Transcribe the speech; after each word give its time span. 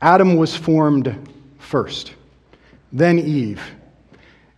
Adam 0.00 0.36
was 0.36 0.56
formed 0.56 1.16
first, 1.58 2.14
then 2.92 3.18
Eve. 3.18 3.62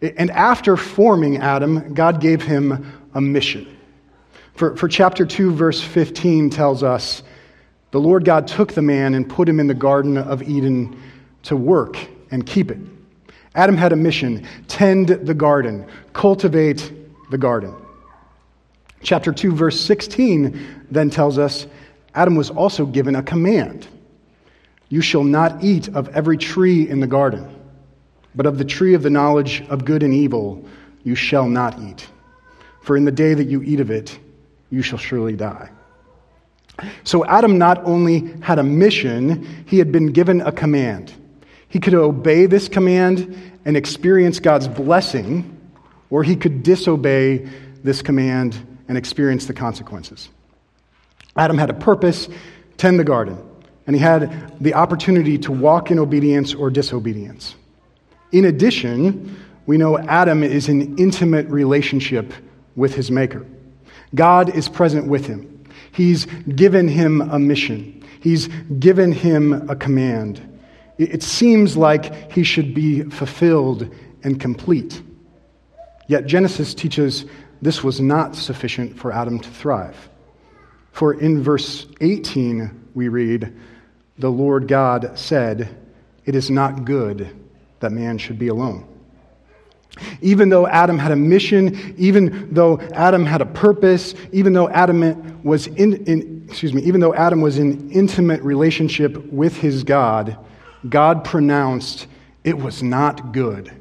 And 0.02 0.30
after 0.30 0.76
forming 0.76 1.38
Adam, 1.38 1.94
God 1.94 2.20
gave 2.20 2.42
him 2.42 2.92
a 3.14 3.20
mission. 3.20 3.76
For, 4.54 4.76
for 4.76 4.88
chapter 4.88 5.24
2, 5.24 5.52
verse 5.52 5.82
15 5.82 6.50
tells 6.50 6.82
us 6.82 7.22
the 7.90 8.00
Lord 8.00 8.24
God 8.24 8.46
took 8.46 8.72
the 8.72 8.82
man 8.82 9.14
and 9.14 9.28
put 9.28 9.48
him 9.48 9.60
in 9.60 9.66
the 9.66 9.74
Garden 9.74 10.18
of 10.18 10.42
Eden 10.42 11.00
to 11.44 11.56
work 11.56 11.96
and 12.30 12.44
keep 12.44 12.70
it. 12.70 12.78
Adam 13.54 13.76
had 13.76 13.92
a 13.92 13.96
mission 13.96 14.46
tend 14.68 15.08
the 15.08 15.34
garden, 15.34 15.86
cultivate 16.12 16.92
the 17.30 17.38
garden. 17.38 17.74
Chapter 19.02 19.32
2, 19.32 19.52
verse 19.52 19.80
16 19.80 20.84
then 20.90 21.08
tells 21.08 21.38
us 21.38 21.66
Adam 22.14 22.34
was 22.34 22.50
also 22.50 22.84
given 22.84 23.16
a 23.16 23.22
command 23.22 23.88
You 24.88 25.00
shall 25.00 25.24
not 25.24 25.64
eat 25.64 25.88
of 25.88 26.08
every 26.08 26.38
tree 26.38 26.88
in 26.88 27.00
the 27.00 27.06
garden, 27.06 27.48
but 28.34 28.46
of 28.46 28.58
the 28.58 28.64
tree 28.64 28.94
of 28.94 29.02
the 29.02 29.10
knowledge 29.10 29.62
of 29.68 29.84
good 29.84 30.02
and 30.02 30.14
evil 30.14 30.64
you 31.02 31.14
shall 31.14 31.48
not 31.48 31.80
eat. 31.80 32.06
For 32.82 32.96
in 32.96 33.04
the 33.04 33.12
day 33.12 33.34
that 33.34 33.44
you 33.44 33.62
eat 33.62 33.80
of 33.80 33.90
it, 33.90 34.18
you 34.70 34.82
shall 34.82 34.98
surely 34.98 35.34
die. 35.34 35.70
So 37.04 37.24
Adam 37.24 37.58
not 37.58 37.84
only 37.84 38.32
had 38.40 38.58
a 38.58 38.62
mission, 38.62 39.64
he 39.66 39.78
had 39.78 39.90
been 39.90 40.12
given 40.12 40.40
a 40.40 40.52
command. 40.52 41.12
He 41.68 41.80
could 41.80 41.94
obey 41.94 42.46
this 42.46 42.68
command 42.68 43.36
and 43.64 43.76
experience 43.76 44.38
God's 44.38 44.68
blessing, 44.68 45.58
or 46.10 46.22
he 46.22 46.36
could 46.36 46.62
disobey 46.62 47.48
this 47.82 48.02
command 48.02 48.56
and 48.88 48.96
experience 48.96 49.46
the 49.46 49.54
consequences. 49.54 50.28
Adam 51.36 51.58
had 51.58 51.70
a 51.70 51.74
purpose 51.74 52.28
tend 52.76 52.98
the 52.98 53.04
garden, 53.04 53.38
and 53.86 53.94
he 53.94 54.02
had 54.02 54.52
the 54.60 54.74
opportunity 54.74 55.38
to 55.38 55.52
walk 55.52 55.90
in 55.90 55.98
obedience 55.98 56.54
or 56.54 56.70
disobedience. 56.70 57.54
In 58.32 58.44
addition, 58.44 59.36
we 59.66 59.78
know 59.78 59.98
Adam 59.98 60.42
is 60.42 60.68
in 60.68 60.98
intimate 60.98 61.46
relationship 61.48 62.32
with 62.74 62.94
his 62.94 63.10
Maker. 63.10 63.46
God 64.14 64.54
is 64.54 64.68
present 64.68 65.06
with 65.06 65.26
him. 65.26 65.64
He's 65.92 66.26
given 66.26 66.88
him 66.88 67.20
a 67.20 67.38
mission, 67.38 68.04
he's 68.20 68.48
given 68.78 69.12
him 69.12 69.68
a 69.70 69.76
command. 69.76 70.42
It 70.98 71.22
seems 71.22 71.76
like 71.76 72.32
he 72.32 72.42
should 72.42 72.72
be 72.72 73.02
fulfilled 73.02 73.94
and 74.22 74.40
complete. 74.40 75.02
Yet 76.08 76.24
Genesis 76.24 76.72
teaches 76.72 77.26
this 77.60 77.84
was 77.84 78.00
not 78.00 78.34
sufficient 78.34 78.98
for 78.98 79.12
Adam 79.12 79.38
to 79.38 79.48
thrive. 79.50 80.08
For 80.92 81.12
in 81.12 81.42
verse 81.42 81.86
18, 82.00 82.88
we 82.94 83.08
read, 83.08 83.54
The 84.18 84.30
Lord 84.30 84.68
God 84.68 85.18
said, 85.18 85.76
It 86.24 86.34
is 86.34 86.50
not 86.50 86.84
good 86.84 87.34
that 87.80 87.92
man 87.92 88.18
should 88.18 88.38
be 88.38 88.48
alone. 88.48 88.86
Even 90.20 90.48
though 90.48 90.66
Adam 90.66 90.98
had 90.98 91.10
a 91.10 91.16
mission, 91.16 91.94
even 91.96 92.52
though 92.52 92.78
Adam 92.92 93.24
had 93.24 93.40
a 93.40 93.46
purpose, 93.46 94.14
even 94.32 94.52
though 94.52 94.68
Adam 94.68 95.42
was 95.42 95.66
in, 95.68 96.04
in, 96.04 96.46
excuse 96.48 96.74
me, 96.74 96.82
even 96.82 97.00
though 97.00 97.14
Adam 97.14 97.40
was 97.40 97.58
in 97.58 97.90
intimate 97.90 98.42
relationship 98.42 99.32
with 99.32 99.56
his 99.56 99.84
God, 99.84 100.36
God 100.88 101.24
pronounced 101.24 102.08
it 102.44 102.56
was 102.56 102.82
not 102.82 103.32
good. 103.32 103.72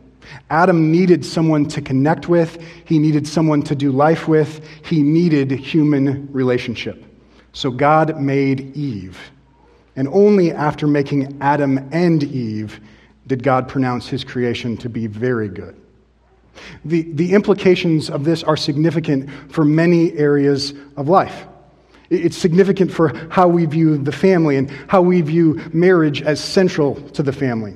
Adam 0.49 0.91
needed 0.91 1.25
someone 1.25 1.67
to 1.67 1.81
connect 1.81 2.27
with, 2.29 2.63
he 2.85 2.97
needed 2.97 3.27
someone 3.27 3.61
to 3.63 3.75
do 3.75 3.91
life 3.91 4.27
with, 4.27 4.65
he 4.85 5.03
needed 5.03 5.51
human 5.51 6.31
relationship. 6.31 7.03
So 7.53 7.71
God 7.71 8.19
made 8.19 8.75
Eve. 8.75 9.19
And 9.95 10.07
only 10.09 10.51
after 10.51 10.87
making 10.87 11.37
Adam 11.41 11.89
and 11.91 12.23
Eve 12.23 12.79
did 13.27 13.43
God 13.43 13.67
pronounce 13.67 14.07
his 14.07 14.23
creation 14.23 14.77
to 14.77 14.89
be 14.89 15.07
very 15.07 15.49
good. 15.49 15.75
The, 16.83 17.03
the 17.13 17.33
implications 17.33 18.09
of 18.09 18.23
this 18.23 18.43
are 18.43 18.57
significant 18.57 19.29
for 19.49 19.65
many 19.65 20.13
areas 20.13 20.73
of 20.95 21.07
life. 21.07 21.45
It's 22.09 22.37
significant 22.37 22.91
for 22.91 23.09
how 23.29 23.47
we 23.47 23.65
view 23.65 23.97
the 23.97 24.11
family 24.11 24.57
and 24.57 24.69
how 24.87 25.01
we 25.01 25.21
view 25.21 25.61
marriage 25.73 26.21
as 26.21 26.43
central 26.43 26.95
to 27.11 27.23
the 27.23 27.33
family. 27.33 27.75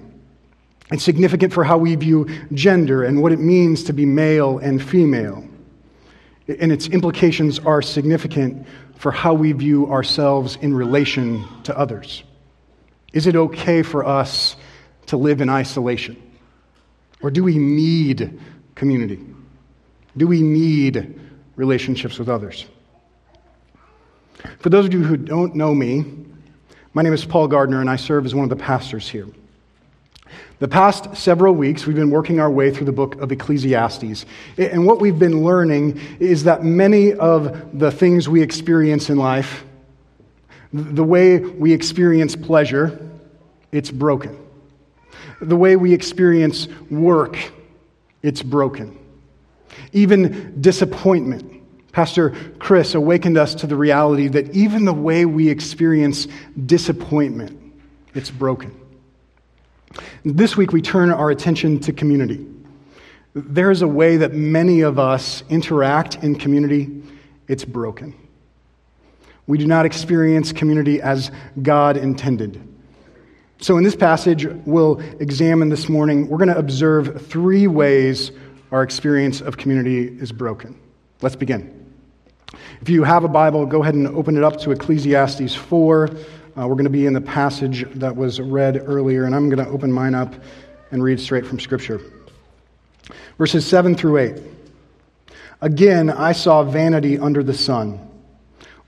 It's 0.92 1.04
significant 1.04 1.54
for 1.54 1.64
how 1.64 1.78
we 1.78 1.96
view 1.96 2.28
gender 2.54 3.04
and 3.04 3.22
what 3.22 3.32
it 3.32 3.40
means 3.40 3.84
to 3.86 3.94
be 3.94 4.06
male 4.06 4.60
and 4.60 4.82
female. 4.82 5.44
And 6.58 6.72
its 6.72 6.88
implications 6.88 7.60
are 7.60 7.82
significant 7.82 8.66
for 8.96 9.12
how 9.12 9.36
we 9.36 9.52
view 9.52 9.92
ourselves 9.92 10.58
in 10.62 10.74
relation 10.74 11.46
to 11.64 11.78
others. 11.78 12.24
Is 13.14 13.28
it 13.28 13.36
okay 13.36 13.84
for 13.84 14.04
us 14.04 14.56
to 15.08 15.18
live 15.18 15.42
in 15.42 15.50
isolation? 15.50 16.22
Or 17.22 17.30
do 17.30 17.44
we 17.44 17.58
need 17.58 18.40
community? 18.74 19.20
Do 20.18 20.26
we 20.26 20.42
need 20.42 21.20
relationships 21.56 22.18
with 22.18 22.30
others? 22.30 22.66
For 24.60 24.70
those 24.70 24.86
of 24.86 24.94
you 24.94 25.04
who 25.04 25.18
don't 25.18 25.54
know 25.56 25.76
me, 25.76 26.04
my 26.94 27.04
name 27.04 27.14
is 27.14 27.26
Paul 27.26 27.48
Gardner, 27.48 27.82
and 27.82 27.90
I 27.90 27.96
serve 27.98 28.26
as 28.26 28.34
one 28.34 28.44
of 28.44 28.50
the 28.50 28.56
pastors 28.56 29.08
here. 29.08 29.28
The 30.60 30.68
past 30.68 31.16
several 31.16 31.56
weeks, 31.56 31.88
we've 31.88 31.96
been 31.96 32.10
working 32.10 32.42
our 32.42 32.52
way 32.52 32.70
through 32.70 32.88
the 32.88 32.92
book 32.92 33.16
of 33.22 33.32
Ecclesiastes. 33.32 34.26
And 34.58 34.86
what 34.86 35.00
we've 35.00 35.18
been 35.18 35.42
learning 35.44 36.02
is 36.20 36.44
that 36.44 36.66
many 36.66 37.14
of 37.14 37.80
the 37.80 37.92
things 37.92 38.28
we 38.28 38.42
experience 38.42 39.10
in 39.10 39.18
life, 39.18 39.64
the 40.74 41.04
way 41.04 41.40
we 41.40 41.72
experience 41.72 42.36
pleasure, 42.36 43.00
it's 43.72 43.90
broken. 43.90 44.38
The 45.40 45.56
way 45.56 45.78
we 45.78 45.94
experience 45.94 46.68
work, 46.92 47.38
it's 48.22 48.44
broken. 48.44 49.00
Even 49.94 50.60
disappointment, 50.60 51.64
Pastor 51.94 52.36
Chris 52.60 52.96
awakened 52.96 53.38
us 53.38 53.56
to 53.56 53.68
the 53.68 53.78
reality 53.78 54.28
that 54.28 54.54
even 54.54 54.84
the 54.84 54.94
way 54.94 55.26
we 55.26 55.48
experience 55.48 56.28
disappointment, 56.66 57.58
it's 58.14 58.30
broken. 58.30 58.79
This 60.24 60.56
week 60.56 60.72
we 60.72 60.82
turn 60.82 61.12
our 61.12 61.30
attention 61.30 61.80
to 61.82 61.94
community. 61.94 62.46
There 63.34 63.72
is 63.72 63.82
a 63.82 63.88
way 63.88 64.18
that 64.18 64.34
many 64.34 64.82
of 64.82 65.00
us 65.00 65.44
interact 65.50 66.24
in 66.24 66.36
community, 66.36 67.04
it's 67.48 67.66
broken. 67.66 68.14
We 69.48 69.58
do 69.58 69.66
not 69.66 69.86
experience 69.86 70.52
community 70.52 71.02
as 71.02 71.32
God 71.62 71.98
intended. 71.98 72.62
So, 73.62 73.78
in 73.78 73.84
this 73.84 73.96
passage, 73.96 74.46
we'll 74.66 75.00
examine 75.20 75.70
this 75.70 75.90
morning, 75.90 76.30
we're 76.30 76.38
going 76.38 76.50
to 76.50 76.58
observe 76.58 77.26
three 77.28 77.68
ways 77.68 78.32
our 78.72 78.84
experience 78.84 79.42
of 79.42 79.58
community 79.58 80.08
is 80.08 80.32
broken. 80.32 80.80
Let's 81.22 81.36
begin. 81.36 81.76
If 82.82 82.90
you 82.90 83.04
have 83.04 83.24
a 83.24 83.28
Bible, 83.28 83.66
go 83.66 83.82
ahead 83.82 83.96
and 83.96 84.08
open 84.08 84.38
it 84.38 84.44
up 84.44 84.58
to 84.62 84.72
Ecclesiastes 84.72 85.56
4. 85.56 86.10
Uh, 86.60 86.68
we're 86.68 86.76
going 86.76 86.84
to 86.84 86.90
be 86.90 87.06
in 87.06 87.14
the 87.14 87.22
passage 87.22 87.86
that 87.92 88.14
was 88.14 88.42
read 88.42 88.84
earlier, 88.86 89.24
and 89.24 89.34
I'm 89.34 89.48
going 89.48 89.66
to 89.66 89.72
open 89.72 89.90
mine 89.90 90.14
up 90.14 90.36
and 90.92 91.02
read 91.02 91.18
straight 91.18 91.46
from 91.46 91.58
Scripture. 91.58 92.02
Verses 93.38 93.66
7 93.66 93.96
through 93.96 94.18
8. 94.18 94.42
Again, 95.62 96.10
I 96.10 96.34
saw 96.34 96.64
vanity 96.64 97.18
under 97.18 97.44
the 97.44 97.54
sun. 97.54 97.98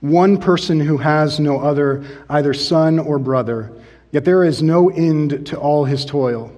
One 0.00 0.36
person 0.36 0.80
who 0.80 0.98
has 0.98 1.40
no 1.40 1.60
other, 1.60 2.04
either 2.28 2.52
son 2.52 2.98
or 2.98 3.18
brother, 3.18 3.72
yet 4.10 4.26
there 4.26 4.44
is 4.44 4.62
no 4.62 4.90
end 4.90 5.46
to 5.46 5.56
all 5.58 5.86
his 5.86 6.04
toil. 6.04 6.54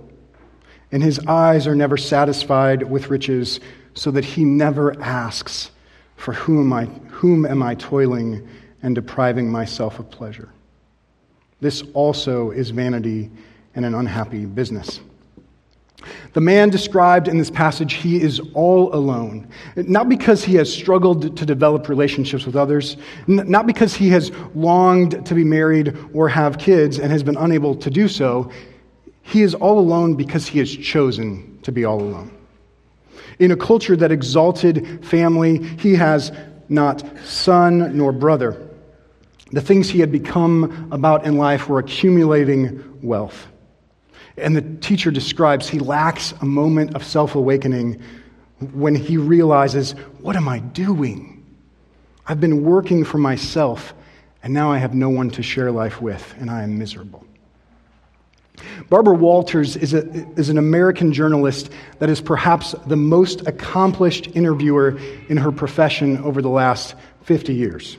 And 0.91 1.01
his 1.01 1.21
eyes 1.29 1.69
are 1.69 1.77
never 1.77 1.97
satisfied 1.97 2.83
with 2.83 3.11
riches, 3.11 3.61
so 3.95 4.11
that 4.11 4.25
he 4.25 4.45
never 4.45 5.01
asks, 5.01 5.71
For 6.17 6.33
whom 6.33 6.73
I, 6.73 6.87
whom 6.87 7.47
am 7.47 7.63
I 7.63 7.77
toiling 7.77 8.49
and 8.83 8.97
depriving 8.97 9.49
myself 9.49 10.01
of 10.01 10.11
pleasure? 10.11 10.49
This 11.65 11.83
also 11.95 12.51
is 12.51 12.69
vanity 12.69 13.31
and 13.75 13.87
an 13.87 13.95
unhappy 13.95 14.45
business. 14.45 15.01
The 16.35 16.43
man 16.43 16.69
described 16.69 17.27
in 17.27 17.39
this 17.39 17.51
passage, 17.51 17.95
he 17.95 18.21
is 18.21 18.39
all 18.53 18.95
alone. 18.95 19.49
Not 19.75 20.11
because 20.11 20.45
he 20.45 20.57
has 20.57 20.71
struggled 20.71 21.39
to 21.39 21.47
develop 21.47 21.89
relationships 21.89 22.45
with 22.45 22.55
others, 22.55 22.99
not 23.27 23.67
because 23.67 23.95
he 23.95 24.11
has 24.11 24.31
longed 24.55 25.25
to 25.25 25.35
be 25.35 25.43
married 25.43 25.97
or 26.13 26.29
have 26.29 26.59
kids 26.59 26.99
and 26.99 27.11
has 27.11 27.23
been 27.23 27.39
unable 27.39 27.75
to 27.77 27.89
do 27.89 28.09
so. 28.09 28.51
He 29.23 29.41
is 29.41 29.55
all 29.55 29.79
alone 29.79 30.17
because 30.17 30.47
he 30.47 30.59
has 30.59 30.71
chosen 30.71 31.61
to 31.63 31.73
be 31.73 31.87
all 31.87 31.99
alone. 31.99 32.31
In 33.39 33.53
a 33.53 33.57
culture 33.57 33.97
that 33.97 34.13
exalted 34.13 35.03
family, 35.03 35.63
he 35.79 35.95
has 35.95 36.31
not 36.69 37.03
son 37.25 37.97
nor 37.97 38.13
brother. 38.13 38.69
The 39.55 39.61
things 39.61 39.89
he 39.89 40.01
had 40.01 40.11
become 40.11 40.89
about 40.91 41.25
in 41.25 41.39
life 41.39 41.69
were 41.69 41.79
accumulating 41.79 42.99
wealth. 43.01 43.47
And 44.37 44.57
the 44.57 44.63
teacher 44.63 45.13
describes 45.13 45.69
he 45.69 45.79
lacks 45.79 46.35
a 46.41 46.45
moment 46.45 46.97
of 46.97 47.05
self 47.05 47.37
awakening 47.37 48.03
when 48.73 48.97
he 48.97 49.17
realizes, 49.17 49.93
What 50.19 50.35
am 50.35 50.49
I 50.49 50.59
doing? 50.59 51.47
I've 52.27 52.41
been 52.41 52.65
working 52.65 53.05
for 53.05 53.19
myself, 53.19 53.95
and 54.43 54.53
now 54.53 54.73
I 54.73 54.79
have 54.79 54.93
no 54.93 55.09
one 55.09 55.31
to 55.31 55.43
share 55.43 55.71
life 55.71 56.03
with, 56.03 56.35
and 56.41 56.51
I 56.51 56.65
am 56.65 56.77
miserable. 56.77 57.25
Barbara 58.91 59.15
Walters 59.15 59.77
is, 59.77 59.95
a, 59.95 60.05
is 60.37 60.49
an 60.49 60.59
American 60.59 61.13
journalist 61.13 61.71
that 62.01 62.11
is 62.11 62.21
perhaps 62.21 62.75
the 62.89 62.97
most 62.97 63.47
accomplished 63.47 64.31
interviewer 64.35 64.99
in 65.29 65.37
her 65.37 65.53
profession 65.53 66.19
over 66.25 66.43
the 66.43 66.49
last 66.49 66.97
50 67.23 67.55
years. 67.55 67.99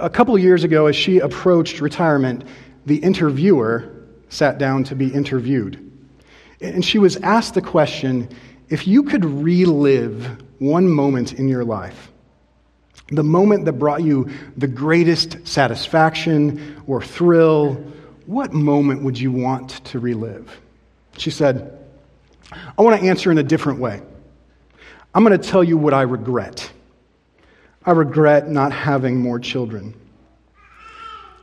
A 0.00 0.10
couple 0.10 0.36
years 0.38 0.64
ago, 0.64 0.86
as 0.86 0.96
she 0.96 1.18
approached 1.18 1.80
retirement, 1.80 2.44
the 2.86 2.96
interviewer 2.96 3.90
sat 4.28 4.58
down 4.58 4.84
to 4.84 4.94
be 4.94 5.12
interviewed. 5.12 5.90
And 6.60 6.84
she 6.84 6.98
was 6.98 7.16
asked 7.18 7.54
the 7.54 7.62
question 7.62 8.28
if 8.68 8.86
you 8.86 9.02
could 9.02 9.24
relive 9.24 10.42
one 10.58 10.88
moment 10.88 11.34
in 11.34 11.48
your 11.48 11.64
life, 11.64 12.10
the 13.08 13.24
moment 13.24 13.66
that 13.66 13.74
brought 13.74 14.02
you 14.02 14.30
the 14.56 14.66
greatest 14.66 15.46
satisfaction 15.46 16.82
or 16.86 17.02
thrill, 17.02 17.74
what 18.26 18.52
moment 18.52 19.02
would 19.02 19.18
you 19.18 19.30
want 19.30 19.84
to 19.86 19.98
relive? 19.98 20.60
She 21.18 21.30
said, 21.30 21.78
I 22.50 22.82
want 22.82 23.00
to 23.00 23.06
answer 23.06 23.30
in 23.30 23.38
a 23.38 23.42
different 23.42 23.80
way. 23.80 24.00
I'm 25.14 25.24
going 25.24 25.38
to 25.38 25.48
tell 25.48 25.62
you 25.62 25.76
what 25.76 25.92
I 25.92 26.02
regret. 26.02 26.72
I 27.84 27.90
regret 27.92 28.48
not 28.48 28.72
having 28.72 29.18
more 29.18 29.38
children. 29.38 29.94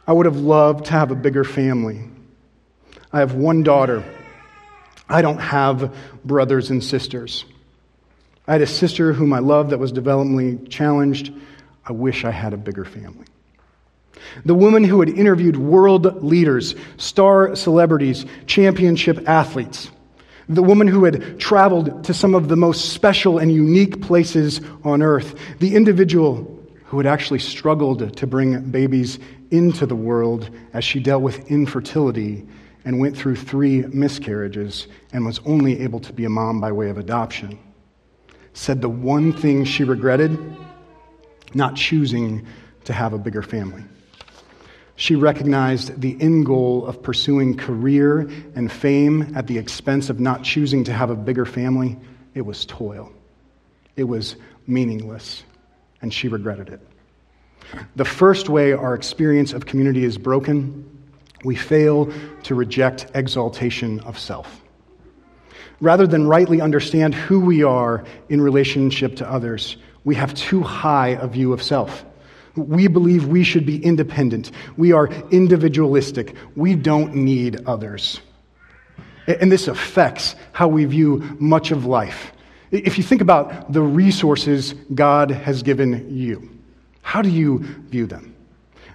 I 0.08 0.14
would 0.14 0.26
have 0.26 0.38
loved 0.38 0.86
to 0.86 0.92
have 0.92 1.12
a 1.12 1.16
bigger 1.16 1.44
family. 1.44 2.02
I 3.12 3.20
have 3.20 3.34
one 3.36 3.64
daughter. 3.64 4.04
I 5.08 5.22
don't 5.22 5.40
have 5.40 5.96
brothers 6.24 6.70
and 6.70 6.84
sisters. 6.84 7.46
I 8.48 8.54
had 8.54 8.62
a 8.62 8.68
sister 8.68 9.14
whom 9.14 9.34
I 9.34 9.40
loved 9.40 9.72
that 9.72 9.80
was 9.80 9.92
developmentally 9.92 10.70
challenged. 10.70 11.34
I 11.86 11.92
wish 11.92 12.26
I 12.26 12.32
had 12.32 12.54
a 12.54 12.58
bigger 12.58 12.86
family. 12.86 13.26
The 14.46 14.56
woman 14.56 14.84
who 14.84 15.00
had 15.00 15.10
interviewed 15.10 15.58
world 15.58 16.24
leaders, 16.24 16.76
star 16.98 17.56
celebrities, 17.56 18.26
championship 18.48 19.28
athletes. 19.28 19.90
The 20.50 20.64
woman 20.64 20.88
who 20.88 21.04
had 21.04 21.40
traveled 21.40 22.04
to 22.06 22.14
some 22.14 22.34
of 22.34 22.48
the 22.48 22.56
most 22.56 22.90
special 22.94 23.38
and 23.38 23.52
unique 23.52 24.02
places 24.02 24.62
on 24.84 25.04
earth. 25.04 25.36
The 25.60 25.76
individual 25.76 26.60
who 26.86 26.98
had 26.98 27.06
actually 27.06 27.38
struggled 27.38 28.18
to 28.18 28.28
bring 28.28 28.60
babies 28.72 29.20
into 29.52 29.86
the 29.86 29.96
world 29.96 30.50
as 30.74 30.84
she 30.84 31.00
dealt 31.00 31.22
with 31.22 31.52
infertility 31.52 32.48
and 32.84 33.00
went 33.00 33.16
through 33.16 33.36
three 33.36 33.84
miscarriages 33.94 34.88
and 35.14 35.24
was 35.24 35.40
only 35.46 35.80
able 35.82 36.00
to 36.00 36.12
be 36.12 36.26
a 36.26 36.30
mom 36.30 36.60
by 36.60 36.72
way 36.72 36.90
of 36.90 36.98
adoption. 36.98 37.60
Said 38.54 38.82
the 38.82 38.90
one 38.90 39.32
thing 39.32 39.66
she 39.66 39.84
regretted 39.84 40.38
not 41.54 41.76
choosing 41.76 42.46
to 42.86 42.94
have 42.94 43.14
a 43.14 43.18
bigger 43.20 43.44
family. 43.44 43.84
She 45.00 45.16
recognized 45.16 46.02
the 46.02 46.18
end 46.20 46.46
goal 46.46 46.86
of 46.86 47.02
pursuing 47.02 47.56
career 47.56 48.30
and 48.54 48.70
fame 48.70 49.32
at 49.34 49.48
the 49.48 49.58
expense 49.58 50.10
of 50.10 50.20
not 50.20 50.44
choosing 50.44 50.84
to 50.84 50.94
have 50.94 51.10
a 51.10 51.16
bigger 51.16 51.46
family. 51.46 51.98
It 52.34 52.42
was 52.42 52.66
toil, 52.66 53.10
it 53.96 54.04
was 54.04 54.36
meaningless, 54.68 55.46
and 56.02 56.14
she 56.14 56.28
regretted 56.28 56.68
it. 56.68 56.82
The 57.96 58.04
first 58.04 58.50
way 58.50 58.74
our 58.74 58.94
experience 58.94 59.54
of 59.54 59.66
community 59.66 60.04
is 60.04 60.18
broken, 60.18 60.84
we 61.46 61.56
fail 61.56 62.12
to 62.44 62.54
reject 62.54 63.08
exaltation 63.16 64.02
of 64.02 64.20
self. 64.20 64.62
Rather 65.80 66.08
than 66.08 66.28
rightly 66.28 66.60
understand 66.60 67.16
who 67.16 67.40
we 67.40 67.64
are 67.64 68.04
in 68.28 68.42
relationship 68.42 69.16
to 69.16 69.32
others, 69.32 69.78
we 70.04 70.16
have 70.16 70.34
too 70.34 70.62
high 70.62 71.18
a 71.22 71.28
view 71.28 71.54
of 71.54 71.64
self. 71.64 72.04
We 72.56 72.88
believe 72.88 73.28
we 73.28 73.44
should 73.44 73.66
be 73.66 73.84
independent. 73.84 74.52
We 74.78 74.92
are 74.92 75.08
individualistic. 75.32 76.36
We 76.56 76.76
don't 76.76 77.16
need 77.16 77.66
others. 77.66 78.22
And 79.28 79.52
this 79.52 79.68
affects 79.68 80.36
how 80.52 80.68
we 80.68 80.86
view 80.86 81.38
much 81.40 81.72
of 81.72 81.86
life. 81.86 82.32
If 82.72 82.98
you 82.98 83.04
think 83.04 83.22
about 83.22 83.72
the 83.72 83.82
resources 83.82 84.74
God 84.94 85.32
has 85.32 85.64
given 85.64 86.16
you, 86.16 86.50
how 87.02 87.22
do 87.22 87.30
you 87.30 87.60
view 87.90 88.06
them? 88.06 88.36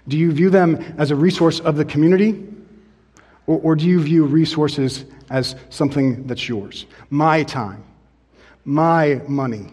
Do 0.07 0.19
you 0.19 0.33
view 0.33 0.51
them 0.51 0.77
as 0.99 1.11
a 1.11 1.17
resource 1.17 1.61
of 1.61 1.77
the 1.77 1.85
community? 1.85 2.47
Or, 3.47 3.61
or 3.61 3.77
do 3.77 3.87
you 3.87 4.01
view 4.01 4.25
resources 4.27 5.05
as 5.31 5.57
something 5.71 6.27
that's 6.27 6.49
yours? 6.49 6.87
My 7.11 7.43
time, 7.43 7.85
my 8.65 9.21
money, 9.27 9.73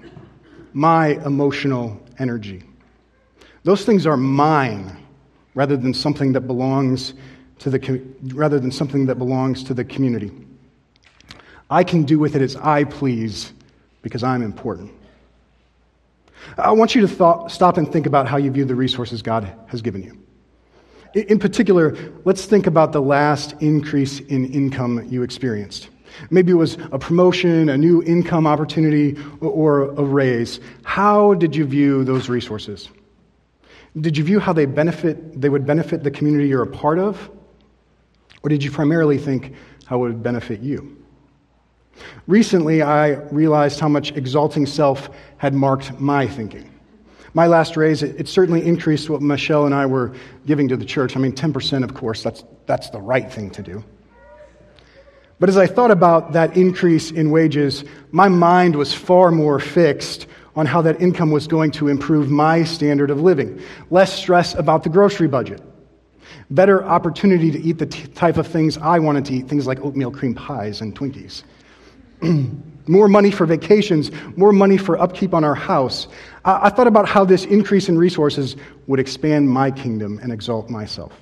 my 0.73 1.09
emotional 1.25 2.01
energy. 2.17 2.63
Those 3.63 3.85
things 3.85 4.05
are 4.05 4.17
mine 4.17 4.97
rather 5.53 5.77
than 5.77 5.93
something 5.93 6.33
that 6.33 6.41
belongs 6.41 7.13
to 7.59 7.69
the, 7.69 8.01
rather 8.33 8.59
than 8.59 8.71
something 8.71 9.05
that 9.05 9.15
belongs 9.15 9.63
to 9.65 9.73
the 9.73 9.83
community. 9.83 10.31
I 11.69 11.83
can 11.83 12.03
do 12.03 12.17
with 12.19 12.35
it 12.35 12.41
as 12.41 12.55
I 12.55 12.83
please 12.83 13.53
because 14.01 14.23
I'm 14.23 14.41
important. 14.41 14.91
I 16.57 16.71
want 16.71 16.95
you 16.95 17.01
to 17.01 17.07
thought, 17.07 17.51
stop 17.51 17.77
and 17.77 17.91
think 17.91 18.07
about 18.07 18.27
how 18.27 18.37
you 18.37 18.49
view 18.51 18.65
the 18.65 18.75
resources 18.75 19.21
God 19.21 19.51
has 19.67 19.81
given 19.81 20.01
you. 20.01 20.17
In 21.13 21.39
particular, 21.39 21.95
let's 22.25 22.45
think 22.45 22.67
about 22.67 22.93
the 22.93 23.01
last 23.01 23.53
increase 23.61 24.19
in 24.21 24.51
income 24.51 25.07
you 25.09 25.23
experienced. 25.23 25.89
Maybe 26.29 26.51
it 26.51 26.55
was 26.55 26.77
a 26.91 26.99
promotion, 26.99 27.69
a 27.69 27.77
new 27.77 28.01
income 28.03 28.47
opportunity, 28.47 29.17
or 29.39 29.83
a 29.91 30.03
raise. 30.03 30.59
How 30.83 31.35
did 31.35 31.55
you 31.55 31.65
view 31.65 32.03
those 32.03 32.27
resources? 32.27 32.89
Did 33.99 34.17
you 34.17 34.23
view 34.23 34.39
how 34.39 34.53
they 34.53 34.65
benefit 34.65 35.41
they 35.41 35.49
would 35.49 35.65
benefit 35.65 36.03
the 36.03 36.11
community 36.11 36.47
you're 36.47 36.63
a 36.63 36.67
part 36.67 36.97
of? 36.97 37.29
Or 38.43 38.49
did 38.49 38.63
you 38.63 38.71
primarily 38.71 39.17
think 39.17 39.53
how 39.85 39.97
it 39.97 40.07
would 40.07 40.23
benefit 40.23 40.61
you? 40.61 40.97
Recently, 42.27 42.81
I 42.81 43.09
realized 43.31 43.79
how 43.79 43.89
much 43.89 44.11
exalting 44.13 44.65
self 44.65 45.09
had 45.37 45.53
marked 45.53 45.99
my 45.99 46.25
thinking. 46.25 46.69
My 47.33 47.47
last 47.47 47.77
raise, 47.77 48.03
it, 48.03 48.19
it, 48.19 48.27
certainly 48.27 48.65
increased 48.65 49.09
what 49.09 49.21
Michelle 49.21 49.65
and 49.65 49.73
I 49.73 49.85
were 49.85 50.13
giving 50.45 50.67
to 50.69 50.77
the 50.77 50.85
church. 50.85 51.15
I 51.15 51.19
mean, 51.19 51.31
10%, 51.33 51.83
of 51.83 51.93
course, 51.93 52.23
that's, 52.23 52.43
that's 52.65 52.89
the 52.89 52.99
right 52.99 53.31
thing 53.31 53.51
to 53.51 53.61
do. 53.61 53.83
But 55.39 55.49
as 55.49 55.57
I 55.57 55.65
thought 55.65 55.91
about 55.91 56.33
that 56.33 56.57
increase 56.57 57.09
in 57.11 57.31
wages, 57.31 57.83
my 58.11 58.27
mind 58.27 58.75
was 58.75 58.93
far 58.93 59.31
more 59.31 59.59
fixed 59.59 60.27
on 60.55 60.65
how 60.65 60.81
that 60.81 61.01
income 61.01 61.31
was 61.31 61.47
going 61.47 61.71
to 61.71 61.87
improve 61.87 62.29
my 62.29 62.63
standard 62.63 63.09
of 63.09 63.21
living. 63.21 63.61
Less 63.89 64.13
stress 64.13 64.53
about 64.53 64.83
the 64.83 64.89
grocery 64.89 65.27
budget. 65.27 65.61
Better 66.49 66.83
opportunity 66.83 67.51
to 67.51 67.61
eat 67.61 67.77
the 67.77 67.85
t- 67.85 68.07
type 68.07 68.37
of 68.37 68.47
things 68.47 68.77
I 68.77 68.99
wanted 68.99 69.25
to 69.25 69.33
eat, 69.33 69.47
things 69.47 69.67
like 69.67 69.79
oatmeal 69.81 70.11
cream 70.11 70.35
pies 70.35 70.81
and 70.81 70.95
Twinkies. 70.95 71.43
more 72.87 73.07
money 73.07 73.31
for 73.31 73.45
vacations, 73.45 74.11
more 74.35 74.51
money 74.51 74.77
for 74.77 74.99
upkeep 74.99 75.33
on 75.33 75.43
our 75.43 75.55
house. 75.55 76.07
I, 76.45 76.67
I 76.67 76.69
thought 76.69 76.87
about 76.87 77.07
how 77.07 77.25
this 77.25 77.45
increase 77.45 77.89
in 77.89 77.97
resources 77.97 78.55
would 78.87 78.99
expand 78.99 79.49
my 79.49 79.71
kingdom 79.71 80.19
and 80.21 80.31
exalt 80.31 80.69
myself. 80.69 81.13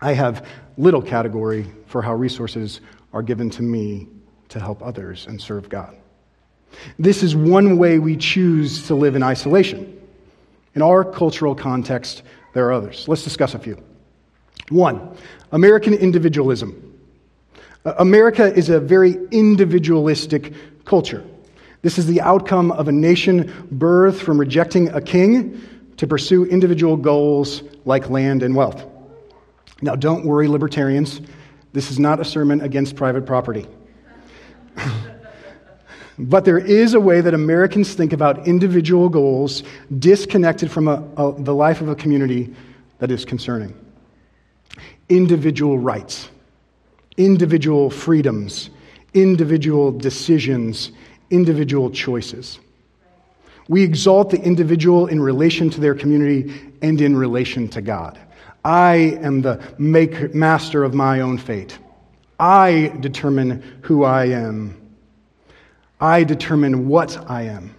I 0.00 0.12
have 0.14 0.46
little 0.78 1.02
category 1.02 1.66
for 1.86 2.00
how 2.00 2.14
resources 2.14 2.80
are 3.12 3.22
given 3.22 3.50
to 3.50 3.62
me 3.62 4.08
to 4.48 4.60
help 4.60 4.82
others 4.82 5.26
and 5.26 5.40
serve 5.40 5.68
God. 5.68 5.99
This 6.98 7.22
is 7.22 7.34
one 7.34 7.78
way 7.78 7.98
we 7.98 8.16
choose 8.16 8.86
to 8.86 8.94
live 8.94 9.16
in 9.16 9.22
isolation. 9.22 10.00
In 10.74 10.82
our 10.82 11.04
cultural 11.04 11.54
context, 11.54 12.22
there 12.54 12.66
are 12.68 12.72
others. 12.72 13.06
Let's 13.08 13.24
discuss 13.24 13.54
a 13.54 13.58
few. 13.58 13.82
One, 14.68 15.16
American 15.52 15.94
individualism. 15.94 16.98
America 17.84 18.52
is 18.54 18.68
a 18.68 18.78
very 18.78 19.16
individualistic 19.30 20.52
culture. 20.84 21.24
This 21.82 21.98
is 21.98 22.06
the 22.06 22.20
outcome 22.20 22.70
of 22.72 22.88
a 22.88 22.92
nation 22.92 23.44
birthed 23.74 24.20
from 24.20 24.38
rejecting 24.38 24.88
a 24.90 25.00
king 25.00 25.60
to 25.96 26.06
pursue 26.06 26.44
individual 26.44 26.96
goals 26.96 27.62
like 27.84 28.10
land 28.10 28.42
and 28.42 28.54
wealth. 28.54 28.86
Now, 29.82 29.96
don't 29.96 30.26
worry, 30.26 30.46
libertarians. 30.46 31.20
This 31.72 31.90
is 31.90 31.98
not 31.98 32.20
a 32.20 32.24
sermon 32.24 32.60
against 32.60 32.96
private 32.96 33.24
property. 33.26 33.66
but 36.28 36.44
there 36.44 36.58
is 36.58 36.94
a 36.94 37.00
way 37.00 37.20
that 37.20 37.34
Americans 37.34 37.94
think 37.94 38.12
about 38.12 38.46
individual 38.46 39.08
goals 39.08 39.62
disconnected 39.98 40.70
from 40.70 40.88
a, 40.88 41.02
a, 41.16 41.32
the 41.42 41.54
life 41.54 41.80
of 41.80 41.88
a 41.88 41.94
community 41.94 42.54
that 42.98 43.10
is 43.10 43.24
concerning. 43.24 43.74
Individual 45.08 45.78
rights 45.78 46.28
individual 47.16 47.90
freedoms, 47.90 48.70
individual 49.12 49.92
decisions, 49.92 50.90
individual 51.28 51.90
choices. 51.90 52.58
We 53.68 53.82
exalt 53.82 54.30
the 54.30 54.40
individual 54.40 55.06
in 55.06 55.20
relation 55.20 55.68
to 55.70 55.80
their 55.80 55.94
community 55.94 56.52
and 56.80 56.98
in 57.00 57.14
relation 57.14 57.68
to 57.68 57.82
God. 57.82 58.18
I 58.64 59.18
am 59.22 59.42
the 59.42 59.62
make, 59.78 60.34
master 60.34 60.82
of 60.82 60.94
my 60.94 61.20
own 61.20 61.36
fate. 61.36 61.78
I 62.38 62.96
determine 63.00 63.80
who 63.82 64.04
I 64.04 64.26
am. 64.26 64.79
I 66.00 66.24
determine 66.24 66.88
what 66.88 67.30
I 67.30 67.42
am. 67.42 67.74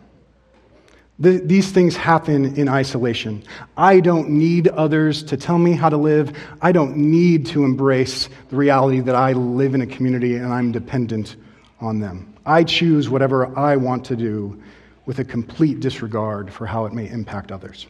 The, 1.19 1.37
these 1.37 1.71
things 1.71 1.95
happen 1.95 2.55
in 2.55 2.67
isolation. 2.67 3.43
I 3.77 3.99
don't 3.99 4.29
need 4.29 4.67
others 4.69 5.21
to 5.23 5.37
tell 5.37 5.59
me 5.59 5.73
how 5.73 5.89
to 5.89 5.97
live. 5.97 6.35
I 6.61 6.71
don't 6.71 6.97
need 6.97 7.45
to 7.47 7.63
embrace 7.63 8.27
the 8.49 8.55
reality 8.55 9.01
that 9.01 9.15
I 9.15 9.33
live 9.33 9.75
in 9.75 9.81
a 9.81 9.87
community 9.87 10.35
and 10.35 10.51
I'm 10.51 10.71
dependent 10.71 11.35
on 11.79 11.99
them. 11.99 12.33
I 12.45 12.63
choose 12.63 13.09
whatever 13.09 13.57
I 13.57 13.75
want 13.75 14.03
to 14.05 14.15
do 14.15 14.61
with 15.05 15.19
a 15.19 15.23
complete 15.23 15.79
disregard 15.79 16.51
for 16.51 16.65
how 16.65 16.85
it 16.85 16.93
may 16.93 17.07
impact 17.07 17.51
others. 17.51 17.87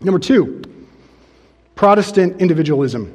Number 0.00 0.18
two, 0.18 0.62
Protestant 1.74 2.40
individualism. 2.40 3.14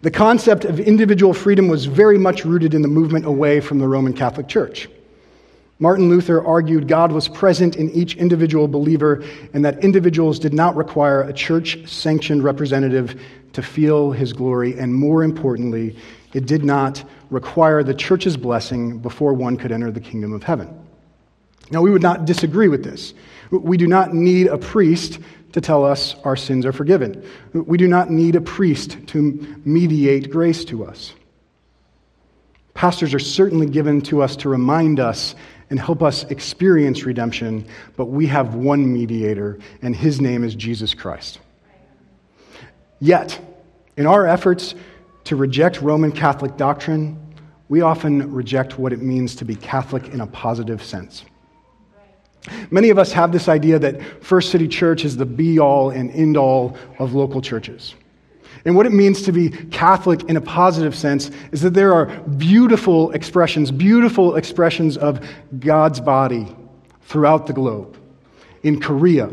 The 0.00 0.10
concept 0.12 0.64
of 0.64 0.78
individual 0.78 1.34
freedom 1.34 1.66
was 1.66 1.86
very 1.86 2.18
much 2.18 2.44
rooted 2.44 2.72
in 2.72 2.82
the 2.82 2.88
movement 2.88 3.26
away 3.26 3.60
from 3.60 3.80
the 3.80 3.88
Roman 3.88 4.12
Catholic 4.12 4.46
Church. 4.46 4.88
Martin 5.80 6.08
Luther 6.08 6.44
argued 6.44 6.86
God 6.86 7.10
was 7.10 7.28
present 7.28 7.76
in 7.76 7.90
each 7.90 8.16
individual 8.16 8.68
believer 8.68 9.24
and 9.54 9.64
that 9.64 9.82
individuals 9.82 10.38
did 10.38 10.52
not 10.54 10.76
require 10.76 11.22
a 11.22 11.32
church 11.32 11.88
sanctioned 11.88 12.44
representative 12.44 13.20
to 13.52 13.62
feel 13.62 14.12
his 14.12 14.32
glory, 14.32 14.78
and 14.78 14.94
more 14.94 15.24
importantly, 15.24 15.96
it 16.32 16.46
did 16.46 16.64
not 16.64 17.02
require 17.30 17.82
the 17.82 17.94
church's 17.94 18.36
blessing 18.36 18.98
before 18.98 19.32
one 19.32 19.56
could 19.56 19.72
enter 19.72 19.90
the 19.90 20.00
kingdom 20.00 20.32
of 20.32 20.42
heaven. 20.42 20.87
Now, 21.70 21.82
we 21.82 21.90
would 21.90 22.02
not 22.02 22.24
disagree 22.24 22.68
with 22.68 22.84
this. 22.84 23.14
We 23.50 23.76
do 23.76 23.86
not 23.86 24.14
need 24.14 24.46
a 24.46 24.58
priest 24.58 25.18
to 25.52 25.60
tell 25.60 25.84
us 25.84 26.14
our 26.24 26.36
sins 26.36 26.66
are 26.66 26.72
forgiven. 26.72 27.24
We 27.52 27.78
do 27.78 27.88
not 27.88 28.10
need 28.10 28.36
a 28.36 28.40
priest 28.40 28.98
to 29.08 29.22
mediate 29.64 30.30
grace 30.30 30.64
to 30.66 30.84
us. 30.84 31.12
Pastors 32.74 33.12
are 33.12 33.18
certainly 33.18 33.66
given 33.66 34.00
to 34.02 34.22
us 34.22 34.36
to 34.36 34.48
remind 34.48 35.00
us 35.00 35.34
and 35.70 35.80
help 35.80 36.02
us 36.02 36.24
experience 36.24 37.04
redemption, 37.04 37.66
but 37.96 38.06
we 38.06 38.26
have 38.26 38.54
one 38.54 38.90
mediator, 38.92 39.58
and 39.82 39.94
his 39.94 40.20
name 40.20 40.44
is 40.44 40.54
Jesus 40.54 40.94
Christ. 40.94 41.40
Yet, 43.00 43.38
in 43.96 44.06
our 44.06 44.26
efforts 44.26 44.74
to 45.24 45.36
reject 45.36 45.82
Roman 45.82 46.12
Catholic 46.12 46.56
doctrine, 46.56 47.18
we 47.68 47.80
often 47.82 48.32
reject 48.32 48.78
what 48.78 48.92
it 48.92 49.02
means 49.02 49.36
to 49.36 49.44
be 49.44 49.56
Catholic 49.56 50.08
in 50.08 50.20
a 50.20 50.26
positive 50.26 50.82
sense. 50.82 51.24
Many 52.70 52.90
of 52.90 52.98
us 52.98 53.12
have 53.12 53.32
this 53.32 53.48
idea 53.48 53.78
that 53.78 54.02
First 54.24 54.50
City 54.50 54.68
Church 54.68 55.04
is 55.04 55.16
the 55.16 55.26
be 55.26 55.58
all 55.58 55.90
and 55.90 56.10
end 56.10 56.36
all 56.36 56.76
of 56.98 57.14
local 57.14 57.40
churches. 57.40 57.94
And 58.64 58.76
what 58.76 58.86
it 58.86 58.92
means 58.92 59.22
to 59.22 59.32
be 59.32 59.50
Catholic 59.50 60.24
in 60.24 60.36
a 60.36 60.40
positive 60.40 60.94
sense 60.94 61.30
is 61.52 61.62
that 61.62 61.74
there 61.74 61.92
are 61.92 62.06
beautiful 62.06 63.12
expressions, 63.12 63.70
beautiful 63.70 64.36
expressions 64.36 64.96
of 64.96 65.26
God's 65.58 66.00
body 66.00 66.54
throughout 67.02 67.46
the 67.46 67.52
globe. 67.52 67.96
In 68.62 68.80
Korea, 68.80 69.30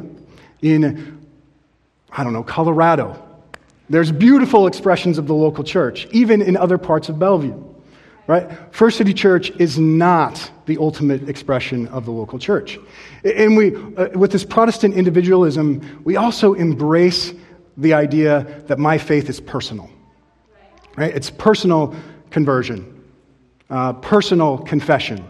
in, 0.61 1.25
I 2.11 2.23
don't 2.23 2.33
know, 2.33 2.43
Colorado. 2.43 3.21
There's 3.89 4.11
beautiful 4.11 4.67
expressions 4.67 5.17
of 5.17 5.27
the 5.27 5.35
local 5.35 5.63
church, 5.63 6.07
even 6.11 6.41
in 6.41 6.57
other 6.57 6.77
parts 6.77 7.09
of 7.09 7.19
Bellevue. 7.19 7.74
Right? 8.27 8.49
First 8.73 8.97
City 8.97 9.13
Church 9.13 9.51
is 9.59 9.77
not 9.77 10.51
the 10.65 10.77
ultimate 10.79 11.29
expression 11.29 11.87
of 11.89 12.05
the 12.05 12.11
local 12.11 12.39
church. 12.39 12.79
And 13.23 13.55
we, 13.55 13.75
uh, 13.75 14.09
with 14.17 14.31
this 14.31 14.43
Protestant 14.43 14.95
individualism, 14.95 16.01
we 16.03 16.15
also 16.15 16.55
embrace 16.55 17.33
the 17.77 17.93
idea 17.93 18.63
that 18.67 18.79
my 18.79 18.97
faith 18.97 19.29
is 19.29 19.39
personal. 19.39 19.89
Right? 20.95 21.15
It's 21.15 21.29
personal 21.29 21.93
conversion, 22.31 23.03
uh, 23.69 23.93
personal 23.93 24.57
confession, 24.57 25.23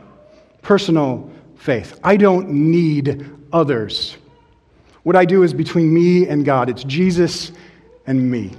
personal 0.62 1.30
faith. 1.58 2.00
I 2.04 2.16
don't 2.16 2.50
need 2.50 3.30
others. 3.52 4.16
What 5.04 5.16
I 5.16 5.26
do 5.26 5.44
is 5.44 5.54
between 5.54 5.94
me 5.94 6.28
and 6.28 6.46
God, 6.46 6.70
it's 6.70 6.84
Jesus 6.84 7.52
and 8.08 8.32
me. 8.32 8.52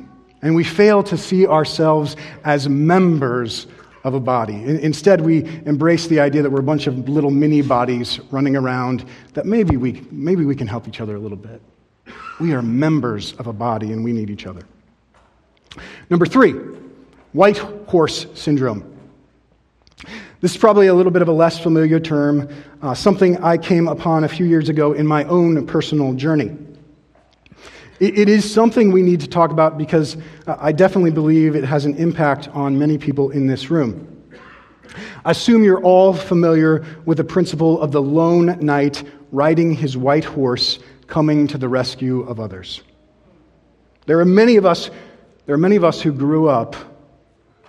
And 0.43 0.55
we 0.55 0.63
fail 0.63 1.03
to 1.05 1.17
see 1.17 1.47
ourselves 1.47 2.17
as 2.45 2.69
members 2.69 3.67
of 4.07 4.15
a 4.15 4.21
body. 4.21 4.55
Instead, 4.55 5.21
we 5.21 5.45
embrace 5.67 6.07
the 6.07 6.21
idea 6.21 6.41
that 6.41 6.49
we're 6.49 6.61
a 6.61 6.63
bunch 6.63 6.87
of 6.87 7.09
little 7.09 7.33
mini 7.33 7.61
bodies 7.61 8.21
running 8.31 8.55
around, 8.55 9.05
that 9.35 9.47
maybe 9.47 9.77
we, 9.77 10.01
maybe 10.13 10.45
we 10.45 10.55
can 10.55 10.69
help 10.69 10.87
each 10.87 11.01
other 11.01 11.17
a 11.17 11.19
little 11.19 11.37
bit. 11.37 11.61
We 12.39 12.55
are 12.55 12.63
members 12.63 13.33
of 13.33 13.49
a 13.49 13.53
body 13.53 13.91
and 13.91 14.05
we 14.05 14.13
need 14.13 14.31
each 14.31 14.47
other. 14.47 14.63
Number 16.09 16.25
three, 16.25 16.53
white 17.33 17.59
horse 17.59 18.27
syndrome. 18.35 18.97
This 20.41 20.53
is 20.53 20.57
probably 20.57 20.87
a 20.87 20.95
little 20.95 21.11
bit 21.11 21.23
of 21.23 21.29
a 21.29 21.33
less 21.33 21.59
familiar 21.59 21.99
term, 21.99 22.49
uh, 22.83 22.95
something 22.95 23.43
I 23.43 23.59
came 23.59 23.89
upon 23.89 24.23
a 24.23 24.29
few 24.29 24.47
years 24.47 24.69
ago 24.69 24.93
in 24.93 25.05
my 25.05 25.25
own 25.25 25.67
personal 25.67 26.13
journey. 26.13 26.57
It, 28.01 28.19
it 28.19 28.29
is 28.29 28.51
something 28.51 28.93
we 28.93 29.03
need 29.03 29.21
to 29.21 29.29
talk 29.29 29.51
about 29.51 29.79
because 29.79 30.17
I 30.47 30.73
definitely 30.73 31.11
believe 31.11 31.57
it 31.57 31.65
has 31.65 31.85
an 31.85 31.97
impact 31.97 32.49
on 32.49 32.79
many 32.79 32.99
people 32.99 33.31
in 33.31 33.47
this 33.47 33.71
room. 33.71 34.13
I 35.25 35.33
assume 35.33 35.65
you're 35.65 35.83
all 35.83 36.15
familiar 36.15 36.85
with 37.05 37.19
the 37.19 37.25
principle 37.25 37.81
of 37.81 37.93
the 37.93 38.03
lone 38.03 38.59
knight 38.65 39.03
riding 39.33 39.75
his 39.75 39.97
white 39.97 40.25
horse 40.25 40.79
coming 41.07 41.47
to 41.49 41.59
the 41.59 41.69
rescue 41.69 42.23
of 42.23 42.41
others. 42.41 42.83
There 44.07 44.21
are 44.21 44.25
many 44.25 44.57
of 44.57 44.65
us, 44.65 44.91
there 45.47 45.55
are 45.55 45.59
many 45.59 45.77
of 45.77 45.85
us 45.85 46.01
who 46.01 46.13
grew 46.13 46.49
up 46.49 46.77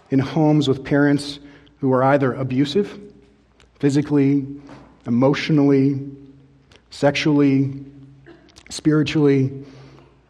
in 0.10 0.20
homes 0.20 0.68
with 0.68 0.84
parents 0.84 1.40
who 1.80 1.90
were 1.90 2.04
either 2.04 2.34
abusive, 2.34 3.00
physically, 3.80 4.46
emotionally, 5.06 6.00
sexually, 6.90 7.84
spiritually, 8.70 9.66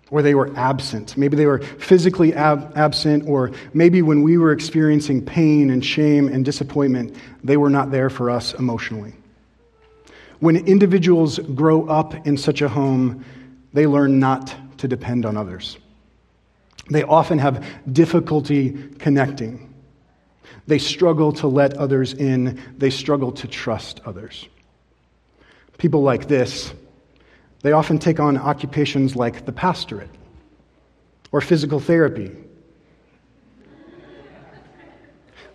or 0.09 0.21
they 0.21 0.35
were 0.35 0.51
absent. 0.55 1.17
Maybe 1.17 1.35
they 1.35 1.45
were 1.45 1.59
physically 1.59 2.33
ab- 2.33 2.73
absent, 2.75 3.27
or 3.27 3.51
maybe 3.73 4.01
when 4.01 4.23
we 4.23 4.37
were 4.37 4.51
experiencing 4.51 5.25
pain 5.25 5.69
and 5.69 5.83
shame 5.83 6.27
and 6.27 6.45
disappointment, 6.45 7.15
they 7.43 7.57
were 7.57 7.69
not 7.69 7.91
there 7.91 8.09
for 8.09 8.29
us 8.29 8.53
emotionally. 8.53 9.13
When 10.39 10.55
individuals 10.55 11.39
grow 11.39 11.87
up 11.87 12.27
in 12.27 12.37
such 12.37 12.61
a 12.61 12.69
home, 12.69 13.25
they 13.73 13.87
learn 13.87 14.19
not 14.19 14.55
to 14.79 14.87
depend 14.87 15.25
on 15.25 15.35
others. 15.35 15.77
They 16.89 17.03
often 17.03 17.39
have 17.39 17.65
difficulty 17.91 18.71
connecting. 18.99 19.73
They 20.67 20.77
struggle 20.77 21.33
to 21.33 21.47
let 21.47 21.73
others 21.75 22.13
in. 22.13 22.61
They 22.77 22.91
struggle 22.91 23.31
to 23.33 23.47
trust 23.47 24.01
others. 24.05 24.47
People 25.77 26.01
like 26.01 26.27
this, 26.27 26.73
they 27.61 27.71
often 27.71 27.99
take 27.99 28.19
on 28.19 28.37
occupations 28.37 29.15
like 29.15 29.45
the 29.45 29.51
pastorate 29.51 30.09
or 31.31 31.41
physical 31.41 31.79
therapy. 31.79 32.31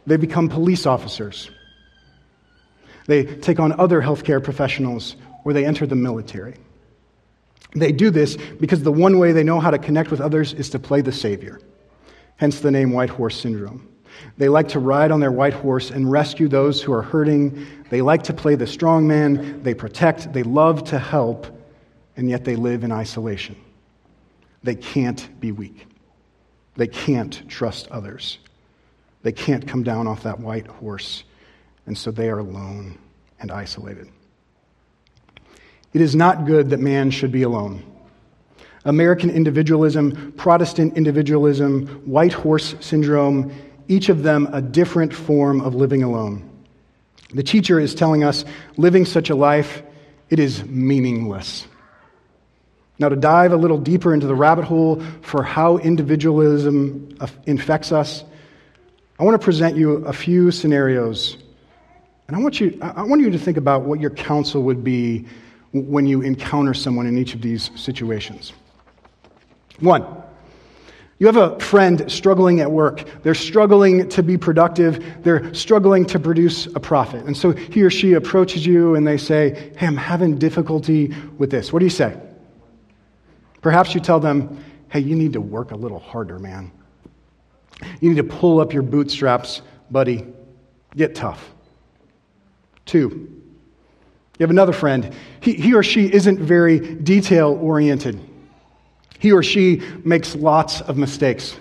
They 0.06 0.16
become 0.16 0.48
police 0.48 0.84
officers 0.84 1.50
they 3.06 3.24
take 3.24 3.58
on 3.58 3.78
other 3.78 4.00
healthcare 4.00 4.42
professionals 4.42 5.16
or 5.44 5.52
they 5.52 5.64
enter 5.64 5.86
the 5.86 5.96
military. 5.96 6.54
They 7.74 7.92
do 7.92 8.10
this 8.10 8.36
because 8.36 8.82
the 8.82 8.92
one 8.92 9.18
way 9.18 9.32
they 9.32 9.42
know 9.42 9.60
how 9.60 9.70
to 9.70 9.78
connect 9.78 10.10
with 10.10 10.20
others 10.20 10.52
is 10.52 10.70
to 10.70 10.78
play 10.78 11.00
the 11.00 11.12
Savior, 11.12 11.60
hence 12.36 12.60
the 12.60 12.70
name 12.70 12.92
White 12.92 13.10
Horse 13.10 13.40
Syndrome. 13.40 13.88
They 14.36 14.48
like 14.48 14.68
to 14.68 14.78
ride 14.78 15.10
on 15.10 15.20
their 15.20 15.32
white 15.32 15.54
horse 15.54 15.90
and 15.90 16.10
rescue 16.10 16.46
those 16.46 16.82
who 16.82 16.92
are 16.92 17.02
hurting. 17.02 17.66
They 17.88 18.02
like 18.02 18.22
to 18.24 18.34
play 18.34 18.56
the 18.56 18.66
strong 18.66 19.08
man. 19.08 19.62
They 19.62 19.72
protect. 19.72 20.32
They 20.34 20.42
love 20.42 20.84
to 20.84 20.98
help, 20.98 21.46
and 22.16 22.28
yet 22.28 22.44
they 22.44 22.56
live 22.56 22.84
in 22.84 22.92
isolation. 22.92 23.56
They 24.62 24.74
can't 24.74 25.28
be 25.40 25.52
weak. 25.52 25.86
They 26.76 26.86
can't 26.86 27.48
trust 27.48 27.88
others. 27.90 28.38
They 29.22 29.32
can't 29.32 29.66
come 29.66 29.82
down 29.82 30.06
off 30.06 30.22
that 30.22 30.40
white 30.40 30.66
horse 30.66 31.24
and 31.86 31.96
so 31.96 32.10
they 32.10 32.28
are 32.28 32.38
alone 32.38 32.98
and 33.40 33.50
isolated. 33.50 34.08
It 35.92 36.00
is 36.00 36.14
not 36.14 36.46
good 36.46 36.70
that 36.70 36.80
man 36.80 37.10
should 37.10 37.32
be 37.32 37.42
alone. 37.42 37.84
American 38.84 39.30
individualism, 39.30 40.32
Protestant 40.36 40.96
individualism, 40.96 41.86
white 42.04 42.32
horse 42.32 42.74
syndrome, 42.80 43.52
each 43.88 44.08
of 44.08 44.22
them 44.22 44.48
a 44.52 44.62
different 44.62 45.12
form 45.12 45.60
of 45.60 45.74
living 45.74 46.02
alone. 46.02 46.48
The 47.34 47.42
teacher 47.42 47.78
is 47.78 47.94
telling 47.94 48.24
us 48.24 48.44
living 48.76 49.04
such 49.04 49.30
a 49.30 49.34
life, 49.34 49.82
it 50.30 50.38
is 50.38 50.64
meaningless. 50.64 51.66
Now, 53.02 53.08
to 53.08 53.16
dive 53.16 53.52
a 53.52 53.56
little 53.56 53.78
deeper 53.78 54.14
into 54.14 54.28
the 54.28 54.34
rabbit 54.34 54.64
hole 54.64 55.02
for 55.22 55.42
how 55.42 55.78
individualism 55.78 57.18
infects 57.46 57.90
us, 57.90 58.22
I 59.18 59.24
want 59.24 59.40
to 59.40 59.44
present 59.44 59.76
you 59.76 60.04
a 60.06 60.12
few 60.12 60.52
scenarios 60.52 61.36
and 62.28 62.36
I 62.36 62.38
want, 62.40 62.60
you, 62.60 62.78
I 62.80 63.02
want 63.02 63.20
you 63.20 63.30
to 63.32 63.38
think 63.38 63.56
about 63.56 63.82
what 63.82 64.00
your 64.00 64.10
counsel 64.10 64.62
would 64.62 64.84
be 64.84 65.26
when 65.72 66.06
you 66.06 66.22
encounter 66.22 66.74
someone 66.74 67.08
in 67.08 67.18
each 67.18 67.34
of 67.34 67.42
these 67.42 67.72
situations. 67.74 68.52
One, 69.80 70.06
You 71.18 71.26
have 71.26 71.36
a 71.36 71.58
friend 71.60 72.10
struggling 72.10 72.60
at 72.60 72.70
work. 72.70 73.04
They're 73.22 73.34
struggling 73.34 74.08
to 74.10 74.22
be 74.22 74.38
productive. 74.38 75.22
They're 75.22 75.52
struggling 75.54 76.06
to 76.06 76.18
produce 76.18 76.66
a 76.66 76.80
profit. 76.80 77.24
And 77.26 77.36
so 77.36 77.50
he 77.52 77.82
or 77.82 77.90
she 77.90 78.14
approaches 78.14 78.64
you 78.64 78.94
and 78.94 79.06
they 79.06 79.18
say, 79.18 79.72
Hey, 79.76 79.86
I'm 79.86 79.96
having 79.96 80.38
difficulty 80.38 81.14
with 81.38 81.50
this. 81.50 81.72
What 81.72 81.80
do 81.80 81.86
you 81.86 81.90
say? 81.90 82.16
Perhaps 83.62 83.94
you 83.94 84.00
tell 84.00 84.20
them, 84.20 84.62
Hey, 84.92 85.00
you 85.00 85.16
need 85.16 85.32
to 85.32 85.40
work 85.40 85.70
a 85.70 85.74
little 85.74 85.98
harder, 85.98 86.38
man. 86.38 86.70
You 88.02 88.10
need 88.10 88.16
to 88.16 88.24
pull 88.24 88.60
up 88.60 88.74
your 88.74 88.82
bootstraps, 88.82 89.62
buddy. 89.90 90.26
Get 90.94 91.14
tough. 91.14 91.50
Two, 92.84 93.08
you 94.38 94.44
have 94.44 94.50
another 94.50 94.74
friend. 94.74 95.14
He, 95.40 95.54
he 95.54 95.72
or 95.72 95.82
she 95.82 96.12
isn't 96.12 96.38
very 96.38 96.78
detail 96.78 97.58
oriented. 97.62 98.20
He 99.18 99.32
or 99.32 99.42
she 99.42 99.80
makes 100.04 100.34
lots 100.34 100.82
of 100.82 100.98
mistakes. 100.98 101.58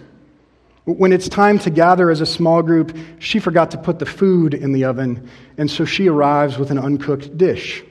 When 0.83 1.13
it's 1.13 1.29
time 1.29 1.57
to 1.59 1.69
gather 1.69 2.09
as 2.09 2.19
a 2.19 2.25
small 2.25 2.61
group, 2.61 2.97
she 3.19 3.39
forgot 3.39 3.71
to 3.71 3.77
put 3.77 3.99
the 3.99 4.05
food 4.05 4.53
in 4.53 4.73
the 4.73 4.83
oven, 4.83 5.29
and 5.57 5.71
so 5.71 5.85
she 5.85 6.09
arrives 6.09 6.57
with 6.57 6.71
an 6.71 6.79
uncooked 6.79 7.37
dish. 7.37 7.83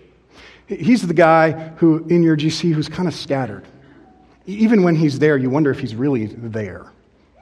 He's 0.66 1.06
the 1.06 1.14
guy 1.14 1.52
who, 1.76 2.04
in 2.08 2.22
your 2.22 2.36
GC, 2.36 2.74
who's 2.74 2.88
kind 2.88 3.08
of 3.08 3.14
scattered. 3.14 3.64
Even 4.46 4.82
when 4.82 4.96
he's 4.96 5.18
there, 5.18 5.36
you 5.36 5.50
wonder 5.50 5.70
if 5.70 5.78
he's 5.78 5.94
really 5.94 6.26
there. 6.26 6.90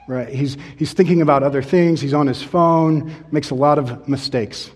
Right? 0.07 0.28
He's, 0.28 0.57
he's 0.78 0.93
thinking 0.93 1.21
about 1.21 1.43
other 1.43 1.62
things, 1.62 2.00
he's 2.00 2.14
on 2.14 2.26
his 2.26 2.43
phone, 2.43 3.14
makes 3.31 3.50
a 3.50 3.55
lot 3.55 3.78
of 3.78 4.09
mistakes. 4.09 4.71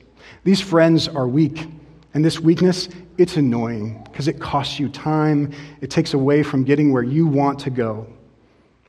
These 0.45 0.61
friends 0.61 1.09
are 1.09 1.27
weak. 1.27 1.67
And 2.15 2.25
this 2.25 2.39
weakness, 2.39 2.89
it's 3.17 3.37
annoying 3.37 4.03
because 4.05 4.29
it 4.29 4.39
costs 4.39 4.79
you 4.79 4.89
time. 4.91 5.53
It 5.81 5.91
takes 5.91 6.13
away 6.13 6.43
from 6.43 6.65
getting 6.65 6.93
where 6.93 7.03
you 7.03 7.27
want 7.27 7.61
to 7.61 7.71
go. 7.71 8.07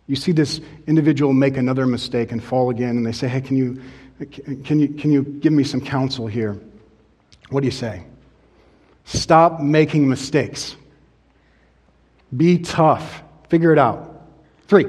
You 0.08 0.18
see 0.18 0.34
this 0.34 0.60
individual 0.88 1.32
make 1.32 1.56
another 1.56 1.86
mistake 1.86 2.34
and 2.34 2.44
fall 2.44 2.70
again, 2.70 2.98
and 2.98 3.06
they 3.06 3.14
say, 3.14 3.30
Hey, 3.30 3.40
can 3.40 3.56
you, 3.56 3.82
can 4.64 4.80
you, 4.80 4.90
can 4.90 5.12
you 5.12 5.24
give 5.24 5.54
me 5.54 5.64
some 5.64 5.80
counsel 5.80 6.28
here? 6.28 6.60
What 7.50 7.62
do 7.62 7.66
you 7.66 7.72
say? 7.72 8.04
Stop 9.06 9.62
making 9.62 10.10
mistakes. 10.10 10.76
Be 12.36 12.60
tough. 12.60 13.23
Figure 13.54 13.72
it 13.72 13.78
out. 13.78 14.26
Three. 14.68 14.88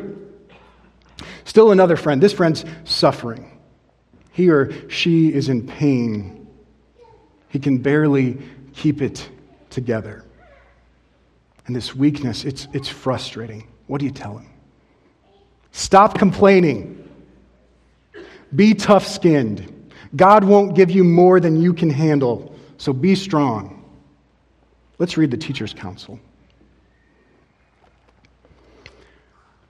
Still 1.45 1.71
another 1.71 1.97
friend. 1.97 2.23
This 2.23 2.33
friend's 2.33 2.65
suffering. 2.85 3.61
He 4.33 4.49
or 4.49 4.89
she 4.89 5.31
is 5.31 5.51
in 5.51 5.67
pain 5.67 6.49
he 7.51 7.59
can 7.59 7.77
barely 7.77 8.39
keep 8.73 9.03
it 9.03 9.29
together. 9.69 10.25
And 11.67 11.77
this 11.77 11.95
weakness, 11.95 12.47
it's, 12.47 12.67
it's 12.73 12.89
frustrating. 12.89 13.69
What 13.87 13.99
do 13.99 14.07
you 14.07 14.11
tell 14.11 14.39
him? 14.39 14.49
Stop 15.71 16.19
complaining. 16.19 17.07
Be 18.57 18.73
tough 18.73 19.07
skinned. 19.07 19.93
God 20.17 20.43
won't 20.43 20.75
give 20.75 20.91
you 20.91 21.05
more 21.05 21.39
than 21.39 21.61
you 21.61 21.75
can 21.75 21.91
handle, 21.91 22.59
so 22.79 22.95
be 22.95 23.15
strong. 23.15 23.85
Let's 24.99 25.19
read 25.19 25.31
the 25.31 25.37
teacher's 25.37 25.75
counsel. 25.75 26.19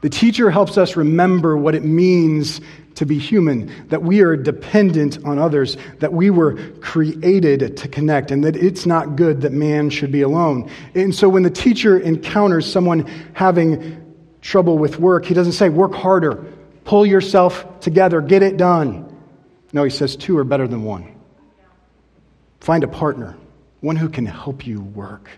The 0.00 0.10
teacher 0.10 0.50
helps 0.50 0.78
us 0.78 0.96
remember 0.96 1.56
what 1.56 1.74
it 1.74 1.84
means 1.84 2.60
to 2.96 3.04
be 3.04 3.18
human, 3.18 3.70
that 3.88 4.02
we 4.02 4.20
are 4.22 4.36
dependent 4.36 5.22
on 5.24 5.38
others, 5.38 5.76
that 5.98 6.12
we 6.12 6.30
were 6.30 6.56
created 6.80 7.76
to 7.76 7.88
connect, 7.88 8.30
and 8.30 8.42
that 8.44 8.56
it's 8.56 8.86
not 8.86 9.16
good 9.16 9.42
that 9.42 9.52
man 9.52 9.90
should 9.90 10.10
be 10.10 10.22
alone. 10.22 10.70
And 10.94 11.14
so 11.14 11.28
when 11.28 11.42
the 11.42 11.50
teacher 11.50 11.98
encounters 11.98 12.70
someone 12.70 13.06
having 13.34 14.14
trouble 14.40 14.78
with 14.78 14.98
work, 14.98 15.26
he 15.26 15.34
doesn't 15.34 15.52
say, 15.52 15.68
work 15.68 15.94
harder, 15.94 16.46
pull 16.84 17.04
yourself 17.04 17.80
together, 17.80 18.20
get 18.20 18.42
it 18.42 18.56
done. 18.56 19.14
No, 19.72 19.84
he 19.84 19.90
says, 19.90 20.16
two 20.16 20.38
are 20.38 20.44
better 20.44 20.66
than 20.66 20.84
one. 20.84 21.14
Find 22.60 22.82
a 22.82 22.88
partner, 22.88 23.36
one 23.80 23.96
who 23.96 24.08
can 24.08 24.24
help 24.24 24.66
you 24.66 24.80
work 24.80 25.28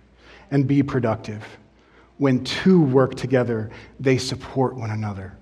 and 0.50 0.66
be 0.66 0.82
productive. 0.84 1.44
When 2.18 2.44
two 2.44 2.82
work 2.82 3.14
together, 3.14 3.70
they 3.98 4.18
support 4.18 4.76
one 4.76 4.90
another 4.90 5.38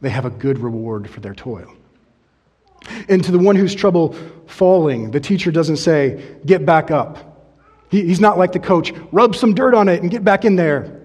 they 0.00 0.10
have 0.10 0.24
a 0.24 0.30
good 0.30 0.58
reward 0.58 1.10
for 1.10 1.20
their 1.20 1.34
toil. 1.34 1.72
And 3.08 3.22
to 3.24 3.32
the 3.32 3.38
one 3.38 3.56
who's 3.56 3.74
trouble 3.74 4.14
falling, 4.46 5.10
the 5.10 5.20
teacher 5.20 5.50
doesn't 5.50 5.78
say, 5.78 6.36
get 6.46 6.64
back 6.64 6.90
up. 6.90 7.50
he's 7.90 8.20
not 8.20 8.38
like 8.38 8.52
the 8.52 8.60
coach, 8.60 8.92
rub 9.12 9.34
some 9.34 9.54
dirt 9.54 9.74
on 9.74 9.88
it 9.88 10.02
and 10.02 10.10
get 10.10 10.24
back 10.24 10.44
in 10.44 10.56
there. 10.56 11.00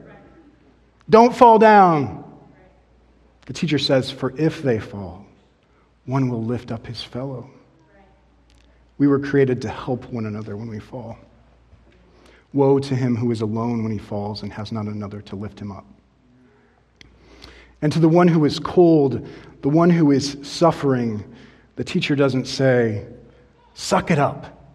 Don't 1.10 1.36
fall 1.36 1.60
down. 1.60 2.24
The 3.46 3.54
teacher 3.54 3.80
says, 3.80 4.10
for 4.12 4.34
if 4.38 4.62
they 4.62 4.80
fall, 4.80 5.26
one 6.06 6.30
will 6.30 6.44
lift 6.44 6.72
up 6.72 6.86
his 6.86 7.04
fellow. 7.04 7.50
We 8.98 9.08
were 9.08 9.20
created 9.20 9.62
to 9.64 9.70
help 9.70 10.06
one 10.12 10.26
another 10.26 10.56
when 10.56 10.70
we 10.70 10.80
fall. 10.80 11.18
Woe 12.54 12.80
to 12.80 12.96
him 12.96 13.16
who 13.16 13.32
is 13.32 13.42
alone 13.42 13.84
when 13.84 13.92
he 13.92 13.98
falls 13.98 14.44
and 14.44 14.54
has 14.54 14.72
not 14.72 14.86
another 14.86 15.22
to 15.22 15.36
lift 15.36 15.60
him 15.60 15.72
up. 15.72 15.86
And 17.82 17.92
to 17.92 18.00
the 18.00 18.08
one 18.08 18.28
who 18.28 18.46
is 18.46 18.60
cold, 18.60 19.28
the 19.62 19.70
one 19.70 19.90
who 19.90 20.12
is 20.12 20.38
suffering, 20.44 21.24
the 21.76 21.84
teacher 21.84 22.16
doesn't 22.16 22.46
say, 22.46 23.06
suck 23.74 24.12
it 24.12 24.20
up, 24.20 24.72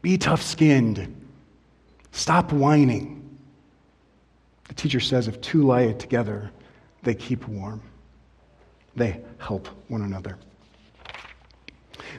be 0.00 0.16
tough 0.16 0.40
skinned, 0.40 1.14
stop 2.12 2.52
whining. 2.52 3.38
The 4.68 4.74
teacher 4.74 5.00
says, 5.00 5.28
if 5.28 5.40
two 5.40 5.64
lie 5.64 5.92
together, 5.92 6.50
they 7.02 7.14
keep 7.14 7.46
warm, 7.48 7.82
they 8.94 9.20
help 9.38 9.66
one 9.88 10.02
another. 10.02 10.38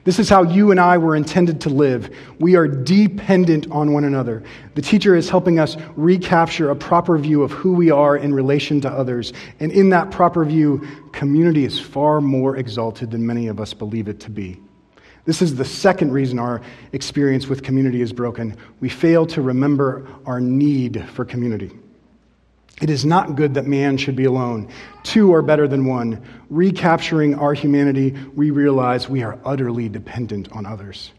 This 0.04 0.20
is 0.20 0.30
how 0.30 0.44
you 0.44 0.72
and 0.72 0.80
I 0.80 0.98
were 0.98 1.16
intended 1.16 1.62
to 1.62 1.70
live. 1.70 2.16
We 2.40 2.56
are 2.56 2.68
dependent 2.68 3.70
on 3.70 3.94
one 3.94 4.06
another. 4.06 4.44
The 4.76 4.82
teacher 4.82 5.16
is 5.16 5.30
helping 5.30 5.60
us 5.60 5.76
recapture 5.96 6.70
a 6.70 6.76
proper 6.76 7.18
view 7.18 7.44
of 7.44 7.52
who 7.52 7.74
we 7.74 7.92
are 7.92 8.18
in 8.18 8.34
relation 8.34 8.80
to 8.82 8.90
others. 8.90 9.34
And 9.60 9.72
in 9.72 9.90
that 9.90 10.10
proper 10.12 10.46
view, 10.46 10.88
community 11.12 11.66
is 11.66 11.80
far 11.80 12.22
more 12.22 12.58
exalted 12.58 13.12
than 13.12 13.26
many 13.26 13.48
of 13.48 13.60
us 13.60 13.74
believe 13.74 14.08
it 14.08 14.20
to 14.22 14.30
be. 14.30 14.60
This 15.26 15.42
is 15.42 15.56
the 15.56 15.66
second 15.66 16.12
reason 16.12 16.40
our 16.40 16.62
experience 16.94 17.48
with 17.48 17.62
community 17.62 18.02
is 18.02 18.14
broken. 18.14 18.58
We 18.80 18.90
fail 18.90 19.26
to 19.28 19.42
remember 19.42 20.08
our 20.26 20.40
need 20.40 21.08
for 21.10 21.26
community. 21.26 21.72
It 22.82 22.90
is 22.90 23.06
not 23.06 23.36
good 23.36 23.56
that 23.56 23.66
man 23.66 23.98
should 23.98 24.16
be 24.16 24.26
alone. 24.26 24.70
Two 25.04 25.34
are 25.34 25.42
better 25.42 25.68
than 25.68 25.86
one. 25.86 26.24
Recapturing 26.50 27.36
our 27.36 27.54
humanity, 27.54 28.16
we 28.36 28.52
realize 28.52 29.10
we 29.10 29.24
are 29.24 29.38
utterly 29.44 29.90
dependent 29.90 30.52
on 30.54 30.66
others. 30.66 31.12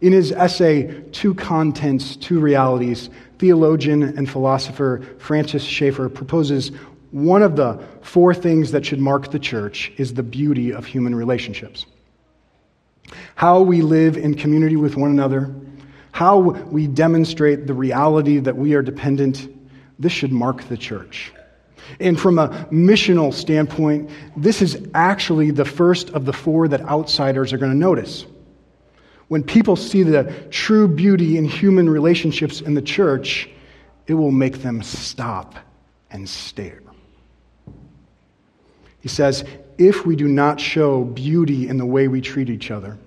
In 0.00 0.12
his 0.12 0.32
essay, 0.32 1.02
Two 1.12 1.34
Contents, 1.34 2.16
Two 2.16 2.40
Realities, 2.40 3.10
theologian 3.38 4.02
and 4.02 4.28
philosopher 4.28 5.02
Francis 5.18 5.62
Schaeffer 5.62 6.08
proposes 6.08 6.70
one 7.12 7.42
of 7.42 7.56
the 7.56 7.82
four 8.02 8.34
things 8.34 8.72
that 8.72 8.84
should 8.84 8.98
mark 8.98 9.30
the 9.30 9.38
church 9.38 9.92
is 9.96 10.14
the 10.14 10.22
beauty 10.22 10.72
of 10.72 10.84
human 10.84 11.14
relationships. 11.14 11.86
How 13.36 13.60
we 13.60 13.82
live 13.82 14.16
in 14.16 14.34
community 14.34 14.76
with 14.76 14.96
one 14.96 15.10
another, 15.10 15.54
how 16.12 16.38
we 16.38 16.86
demonstrate 16.86 17.66
the 17.66 17.74
reality 17.74 18.38
that 18.38 18.56
we 18.56 18.74
are 18.74 18.82
dependent 18.82 19.48
this 19.98 20.12
should 20.12 20.32
mark 20.32 20.64
the 20.64 20.76
church. 20.76 21.32
And 22.00 22.18
from 22.18 22.38
a 22.38 22.48
missional 22.70 23.32
standpoint, 23.32 24.10
this 24.36 24.60
is 24.60 24.88
actually 24.94 25.50
the 25.50 25.64
first 25.64 26.10
of 26.10 26.24
the 26.24 26.32
four 26.32 26.68
that 26.68 26.80
outsiders 26.82 27.52
are 27.52 27.58
going 27.58 27.72
to 27.72 27.78
notice. 27.78 28.26
When 29.28 29.42
people 29.42 29.76
see 29.76 30.02
the 30.02 30.24
true 30.50 30.88
beauty 30.88 31.36
in 31.36 31.44
human 31.44 31.88
relationships 31.88 32.60
in 32.60 32.74
the 32.74 32.82
church, 32.82 33.48
it 34.06 34.14
will 34.14 34.30
make 34.30 34.62
them 34.62 34.82
stop 34.82 35.56
and 36.10 36.28
stare. 36.28 36.82
He 39.00 39.08
says, 39.08 39.44
if 39.78 40.06
we 40.06 40.16
do 40.16 40.26
not 40.26 40.60
show 40.60 41.04
beauty 41.04 41.68
in 41.68 41.76
the 41.76 41.86
way 41.86 42.08
we 42.08 42.20
treat 42.20 42.50
each 42.50 42.70
other, 42.70 42.98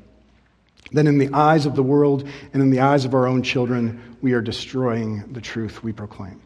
then 0.92 1.08
in 1.08 1.18
the 1.18 1.30
eyes 1.34 1.66
of 1.66 1.76
the 1.76 1.84
world 1.84 2.28
and 2.54 2.62
in 2.62 2.70
the 2.70 2.80
eyes 2.80 3.06
of 3.06 3.14
our 3.14 3.28
own 3.28 3.44
children, 3.44 4.18
we 4.22 4.34
are 4.34 4.42
destroying 4.42 5.32
the 5.34 5.42
truth 5.42 5.84
we 5.84 5.92
proclaim. 5.92 6.42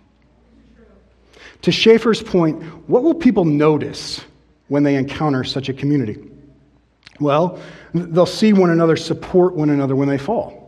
To 1.64 1.72
Schaeffer's 1.72 2.22
point, 2.22 2.62
what 2.90 3.04
will 3.04 3.16
people 3.16 3.46
notice 3.46 4.22
when 4.68 4.84
they 4.84 4.96
encounter 4.96 5.44
such 5.44 5.70
a 5.70 5.74
community? 5.74 6.18
Well, 7.20 7.60
they'll 7.94 8.26
see 8.26 8.52
one 8.54 8.70
another 8.70 8.98
support 8.98 9.56
one 9.56 9.70
another 9.70 9.96
when 9.96 10.10
they 10.10 10.18
fall. 10.18 10.60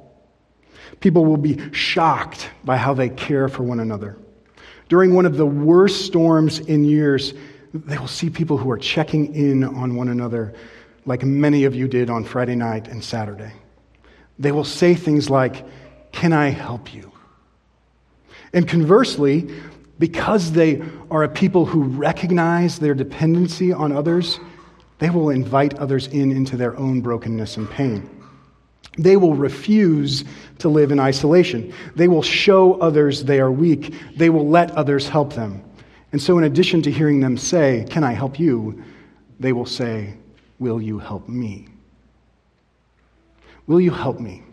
People 1.01 1.25
will 1.25 1.37
be 1.37 1.59
shocked 1.73 2.49
by 2.63 2.77
how 2.77 2.93
they 2.93 3.09
care 3.09 3.49
for 3.49 3.63
one 3.63 3.81
another. 3.81 4.17
During 4.87 5.13
one 5.13 5.25
of 5.25 5.35
the 5.35 5.45
worst 5.45 6.05
storms 6.05 6.59
in 6.59 6.85
years, 6.85 7.33
they 7.73 7.97
will 7.97 8.07
see 8.07 8.29
people 8.29 8.57
who 8.57 8.71
are 8.71 8.77
checking 8.77 9.35
in 9.35 9.65
on 9.65 9.95
one 9.95 10.07
another, 10.07 10.53
like 11.05 11.23
many 11.23 11.65
of 11.65 11.75
you 11.75 11.89
did 11.89 12.09
on 12.09 12.23
Friday 12.23 12.55
night 12.55 12.87
and 12.87 13.03
Saturday. 13.03 13.51
They 14.39 14.53
will 14.53 14.63
say 14.63 14.95
things 14.95 15.29
like, 15.29 15.65
Can 16.13 16.31
I 16.31 16.49
help 16.49 16.93
you? 16.93 17.11
And 18.53 18.65
conversely, 18.65 19.49
because 19.99 20.51
they 20.51 20.81
are 21.09 21.23
a 21.23 21.29
people 21.29 21.65
who 21.65 21.83
recognize 21.83 22.79
their 22.79 22.93
dependency 22.93 23.71
on 23.71 23.91
others, 23.91 24.39
they 24.99 25.09
will 25.09 25.29
invite 25.29 25.73
others 25.75 26.07
in 26.07 26.31
into 26.31 26.57
their 26.57 26.77
own 26.77 27.01
brokenness 27.01 27.57
and 27.57 27.69
pain. 27.69 28.09
They 28.97 29.17
will 29.17 29.35
refuse 29.35 30.23
to 30.59 30.69
live 30.69 30.91
in 30.91 30.99
isolation. 30.99 31.73
They 31.95 32.07
will 32.07 32.21
show 32.21 32.75
others 32.75 33.23
they 33.23 33.39
are 33.39 33.51
weak. 33.51 33.93
They 34.15 34.29
will 34.29 34.47
let 34.47 34.71
others 34.71 35.09
help 35.09 35.33
them. 35.33 35.63
And 36.11 36.21
so, 36.21 36.37
in 36.37 36.45
addition 36.45 36.81
to 36.83 36.91
hearing 36.91 37.19
them 37.19 37.37
say, 37.37 37.85
Can 37.89 38.03
I 38.03 38.13
help 38.13 38.39
you? 38.39 38.83
they 39.39 39.51
will 39.51 39.65
say, 39.65 40.13
Will 40.59 40.81
you 40.81 40.97
help 40.97 41.27
me? 41.27 41.67
Will 43.67 43.81
you 43.81 43.91
help 43.91 44.19
me? 44.19 44.43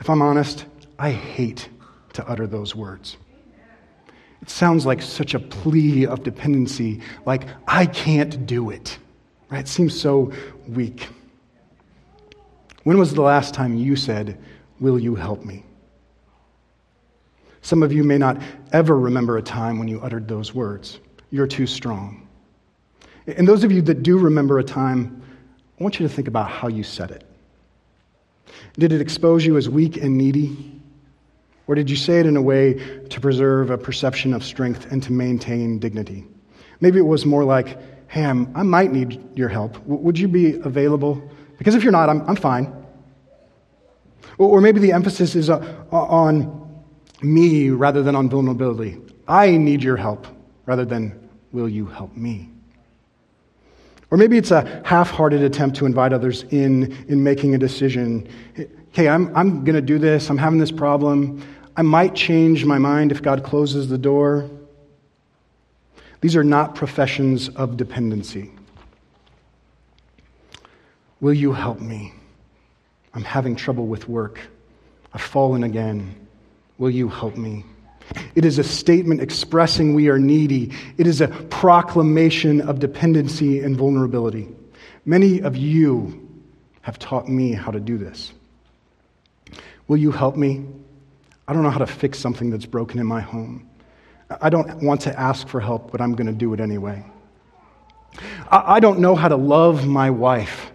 If 0.00 0.10
I'm 0.10 0.22
honest, 0.22 0.66
I 0.98 1.10
hate 1.10 1.68
to 2.14 2.26
utter 2.26 2.46
those 2.46 2.74
words. 2.74 3.16
It 4.46 4.50
sounds 4.50 4.86
like 4.86 5.02
such 5.02 5.34
a 5.34 5.40
plea 5.40 6.06
of 6.06 6.22
dependency, 6.22 7.00
like, 7.24 7.48
I 7.66 7.84
can't 7.84 8.46
do 8.46 8.70
it. 8.70 8.96
Right? 9.50 9.58
It 9.58 9.66
seems 9.66 10.00
so 10.00 10.30
weak. 10.68 11.08
When 12.84 12.96
was 12.96 13.12
the 13.12 13.22
last 13.22 13.54
time 13.54 13.76
you 13.76 13.96
said, 13.96 14.38
Will 14.78 15.00
you 15.00 15.16
help 15.16 15.44
me? 15.44 15.64
Some 17.60 17.82
of 17.82 17.92
you 17.92 18.04
may 18.04 18.18
not 18.18 18.40
ever 18.72 18.96
remember 18.96 19.36
a 19.36 19.42
time 19.42 19.80
when 19.80 19.88
you 19.88 20.00
uttered 20.00 20.28
those 20.28 20.54
words. 20.54 21.00
You're 21.32 21.48
too 21.48 21.66
strong. 21.66 22.28
And 23.26 23.48
those 23.48 23.64
of 23.64 23.72
you 23.72 23.82
that 23.82 24.04
do 24.04 24.16
remember 24.16 24.60
a 24.60 24.64
time, 24.64 25.22
I 25.80 25.82
want 25.82 25.98
you 25.98 26.06
to 26.06 26.14
think 26.14 26.28
about 26.28 26.48
how 26.48 26.68
you 26.68 26.84
said 26.84 27.10
it. 27.10 27.24
Did 28.78 28.92
it 28.92 29.00
expose 29.00 29.44
you 29.44 29.56
as 29.56 29.68
weak 29.68 29.96
and 29.96 30.16
needy? 30.16 30.75
Or 31.66 31.74
did 31.74 31.90
you 31.90 31.96
say 31.96 32.20
it 32.20 32.26
in 32.26 32.36
a 32.36 32.42
way 32.42 32.74
to 33.08 33.20
preserve 33.20 33.70
a 33.70 33.78
perception 33.78 34.32
of 34.32 34.44
strength 34.44 34.90
and 34.90 35.02
to 35.02 35.12
maintain 35.12 35.78
dignity? 35.78 36.26
Maybe 36.80 36.98
it 36.98 37.06
was 37.06 37.26
more 37.26 37.44
like, 37.44 37.78
hey, 38.08 38.24
I'm, 38.24 38.54
i 38.54 38.62
might 38.62 38.92
need 38.92 39.36
your 39.36 39.48
help. 39.48 39.74
W- 39.74 40.00
would 40.00 40.18
you 40.18 40.28
be 40.28 40.54
available? 40.60 41.22
Because 41.58 41.74
if 41.74 41.82
you're 41.82 41.92
not, 41.92 42.08
I'm, 42.08 42.22
I'm 42.28 42.36
fine. 42.36 42.72
Or, 44.38 44.48
or 44.48 44.60
maybe 44.60 44.80
the 44.80 44.92
emphasis 44.92 45.34
is 45.34 45.50
uh, 45.50 45.58
on 45.90 46.84
me 47.22 47.70
rather 47.70 48.02
than 48.02 48.14
on 48.14 48.28
vulnerability. 48.28 48.98
I 49.26 49.56
need 49.56 49.82
your 49.82 49.96
help 49.96 50.26
rather 50.66 50.84
than, 50.84 51.28
will 51.52 51.68
you 51.68 51.86
help 51.86 52.16
me? 52.16 52.50
Or 54.10 54.18
maybe 54.18 54.38
it's 54.38 54.52
a 54.52 54.82
half 54.84 55.10
hearted 55.10 55.42
attempt 55.42 55.76
to 55.78 55.86
invite 55.86 56.12
others 56.12 56.44
in 56.50 56.96
in 57.08 57.24
making 57.24 57.54
a 57.56 57.58
decision. 57.58 58.28
Hey, 58.92 59.08
I'm, 59.08 59.34
I'm 59.36 59.64
going 59.64 59.74
to 59.74 59.82
do 59.82 59.98
this. 59.98 60.30
I'm 60.30 60.38
having 60.38 60.58
this 60.58 60.70
problem. 60.70 61.42
I 61.76 61.82
might 61.82 62.14
change 62.14 62.64
my 62.64 62.78
mind 62.78 63.12
if 63.12 63.22
God 63.22 63.44
closes 63.44 63.88
the 63.88 63.98
door. 63.98 64.48
These 66.22 66.34
are 66.34 66.44
not 66.44 66.74
professions 66.74 67.50
of 67.50 67.76
dependency. 67.76 68.50
Will 71.20 71.34
you 71.34 71.52
help 71.52 71.80
me? 71.80 72.14
I'm 73.12 73.24
having 73.24 73.56
trouble 73.56 73.86
with 73.86 74.08
work. 74.08 74.40
I've 75.12 75.22
fallen 75.22 75.64
again. 75.64 76.14
Will 76.78 76.90
you 76.90 77.08
help 77.08 77.36
me? 77.36 77.64
It 78.34 78.44
is 78.44 78.58
a 78.58 78.64
statement 78.64 79.20
expressing 79.20 79.94
we 79.94 80.08
are 80.08 80.18
needy. 80.18 80.72
It 80.96 81.06
is 81.06 81.20
a 81.20 81.28
proclamation 81.28 82.60
of 82.62 82.78
dependency 82.78 83.60
and 83.60 83.76
vulnerability. 83.76 84.48
Many 85.04 85.40
of 85.40 85.56
you 85.56 86.28
have 86.82 86.98
taught 86.98 87.28
me 87.28 87.52
how 87.52 87.70
to 87.70 87.80
do 87.80 87.98
this. 87.98 88.32
Will 89.88 89.96
you 89.96 90.10
help 90.10 90.36
me? 90.36 90.66
I 91.48 91.52
don't 91.52 91.62
know 91.62 91.70
how 91.70 91.78
to 91.78 91.86
fix 91.86 92.18
something 92.18 92.50
that's 92.50 92.66
broken 92.66 92.98
in 92.98 93.06
my 93.06 93.20
home. 93.20 93.68
I 94.40 94.50
don't 94.50 94.82
want 94.82 95.02
to 95.02 95.18
ask 95.18 95.46
for 95.46 95.60
help, 95.60 95.92
but 95.92 96.00
I'm 96.00 96.14
going 96.14 96.26
to 96.26 96.32
do 96.32 96.52
it 96.54 96.60
anyway. 96.60 97.04
I 98.50 98.80
don't 98.80 99.00
know 99.00 99.14
how 99.14 99.28
to 99.28 99.36
love 99.36 99.86
my 99.86 100.10
wife. 100.10 100.72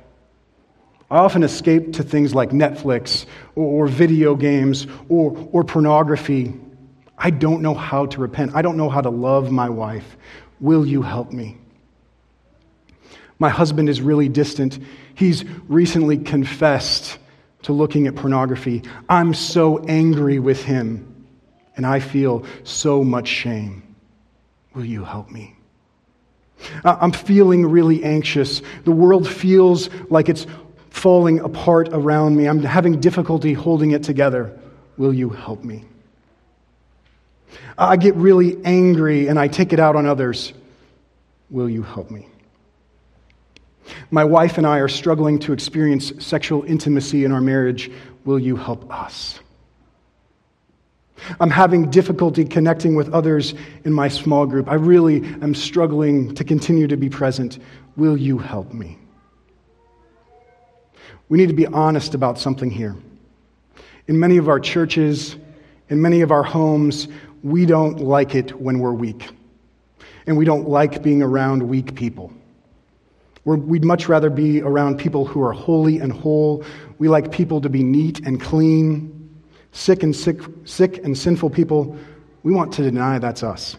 I 1.10 1.17
often 1.17 1.43
escape 1.43 1.93
to 1.93 2.03
things 2.03 2.34
like 2.34 2.51
Netflix 2.51 3.25
or, 3.55 3.88
video 3.88 4.36
games 4.36 4.88
or, 5.10 5.49
or 5.51 5.63
pornography. 5.65 6.53
I 7.17 7.31
don't 7.31 7.62
know 7.62 7.73
how 7.73 8.05
to 8.05 8.21
repent. 8.21 8.55
I 8.55 8.62
don't 8.62 8.77
know 8.77 8.89
how 8.89 9.01
to 9.01 9.10
love 9.10 9.51
my 9.51 9.69
wife. 9.69 10.15
Will 10.62 10.86
you 10.86 11.01
help 11.01 11.34
me? 11.34 11.57
My 13.39 13.49
husband 13.49 13.89
is 13.89 14.01
really 14.01 14.29
distant. 14.29 14.79
He's 15.15 15.43
recently 15.67 16.17
confessed 16.19 17.17
to 17.63 17.74
looking 17.74 18.08
at 18.08 18.15
pornography. 18.15 18.84
I'm 19.10 19.34
so 19.34 19.80
angry 19.86 20.39
with 20.39 20.63
him, 20.63 21.28
and 21.76 21.86
I 21.86 22.00
feel 22.00 22.45
so 22.63 23.04
much 23.04 23.28
shame. 23.28 23.84
Will 24.74 24.86
you 24.86 25.04
help 25.04 25.30
me? 25.30 25.56
I'm 26.84 27.12
feeling 27.12 27.65
really 27.65 28.04
anxious. 28.04 28.62
The 28.84 28.91
world 28.91 29.28
feels 29.28 29.89
like 30.10 30.30
it's 30.30 30.45
falling 30.89 31.39
apart 31.39 31.89
around 31.91 32.36
me. 32.36 32.47
I'm 32.47 32.62
having 32.62 33.00
difficulty 33.00 33.54
holding 33.54 33.91
it 33.91 34.04
together. 34.04 34.58
Will 34.97 35.13
you 35.13 35.30
help 35.30 35.63
me? 35.63 35.86
I 37.78 37.97
get 37.97 38.15
really 38.15 38.63
angry 38.63 39.28
and 39.28 39.39
I 39.39 39.47
take 39.47 39.74
it 39.74 39.80
out 39.80 39.95
on 39.95 40.06
others. 40.06 40.54
Will 41.50 41.69
you 41.69 41.82
help 41.82 42.12
me? 42.12 42.28
My 44.10 44.23
wife 44.23 44.58
and 44.58 44.67
I 44.67 44.80
are 44.80 44.88
struggling 44.88 45.39
to 45.39 45.54
experience 45.54 46.13
sexual 46.19 46.63
intimacy 46.63 47.25
in 47.25 47.32
our 47.32 47.41
marriage. 47.41 47.91
Will 48.25 48.39
you 48.39 48.56
help 48.56 48.91
us? 48.91 49.39
I'm 51.39 51.49
having 51.49 51.89
difficulty 51.89 52.45
connecting 52.45 52.95
with 52.95 53.13
others 53.13 53.54
in 53.86 53.93
my 53.93 54.08
small 54.08 54.45
group. 54.45 54.67
I 54.67 54.75
really 54.75 55.23
am 55.41 55.54
struggling 55.54 56.34
to 56.36 56.43
continue 56.43 56.88
to 56.88 56.97
be 56.97 57.10
present. 57.10 57.60
Will 57.95 58.17
you 58.17 58.38
help 58.38 58.73
me? 58.73 58.97
We 61.30 61.38
need 61.38 61.47
to 61.47 61.56
be 61.56 61.67
honest 61.67 62.15
about 62.15 62.39
something 62.39 62.69
here. 62.69 62.95
In 64.08 64.19
many 64.19 64.38
of 64.38 64.49
our 64.49 64.60
churches, 64.60 65.36
in 65.89 66.01
many 66.01 66.21
of 66.21 66.32
our 66.32 66.43
homes, 66.43 67.08
we 67.43 67.65
don't 67.65 67.99
like 67.99 68.36
it 68.36 68.60
when 68.60 68.80
we're 68.80 68.93
weak. 68.93 69.30
And 70.25 70.38
we 70.38 70.45
don't 70.45 70.67
like 70.67 71.01
being 71.01 71.21
around 71.21 71.63
weak 71.63 71.95
people. 71.95 72.34
We 73.45 73.58
would 73.58 73.84
much 73.84 74.08
rather 74.08 74.30
be 74.30 74.62
around 74.62 74.99
people 74.99 75.25
who 75.25 75.41
are 75.41 75.51
holy 75.51 75.99
and 75.99 76.12
whole. 76.12 76.63
We 76.99 77.08
like 77.08 77.32
people 77.32 77.62
to 77.62 77.69
be 77.69 77.84
neat 77.84 78.19
and 78.25 78.39
clean. 78.39 79.17
Sick 79.71 80.04
and 80.04 80.15
sick, 80.15 80.41
sick 80.65 81.04
and 81.04 81.17
sinful 81.17 81.49
people, 81.49 81.97
we 82.43 82.51
want 82.51 82.73
to 82.73 82.84
deny 82.84 83.19
that's 83.19 83.43
us. 83.43 83.77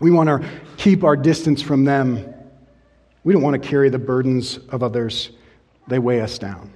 We 0.00 0.10
want 0.10 0.28
to 0.28 0.48
keep 0.76 1.04
our 1.04 1.16
distance 1.16 1.62
from 1.62 1.84
them. 1.84 2.34
We 3.24 3.32
don't 3.32 3.42
want 3.42 3.60
to 3.60 3.68
carry 3.68 3.88
the 3.88 3.98
burdens 3.98 4.58
of 4.68 4.82
others. 4.82 5.30
They 5.88 5.98
weigh 5.98 6.20
us 6.20 6.38
down. 6.38 6.72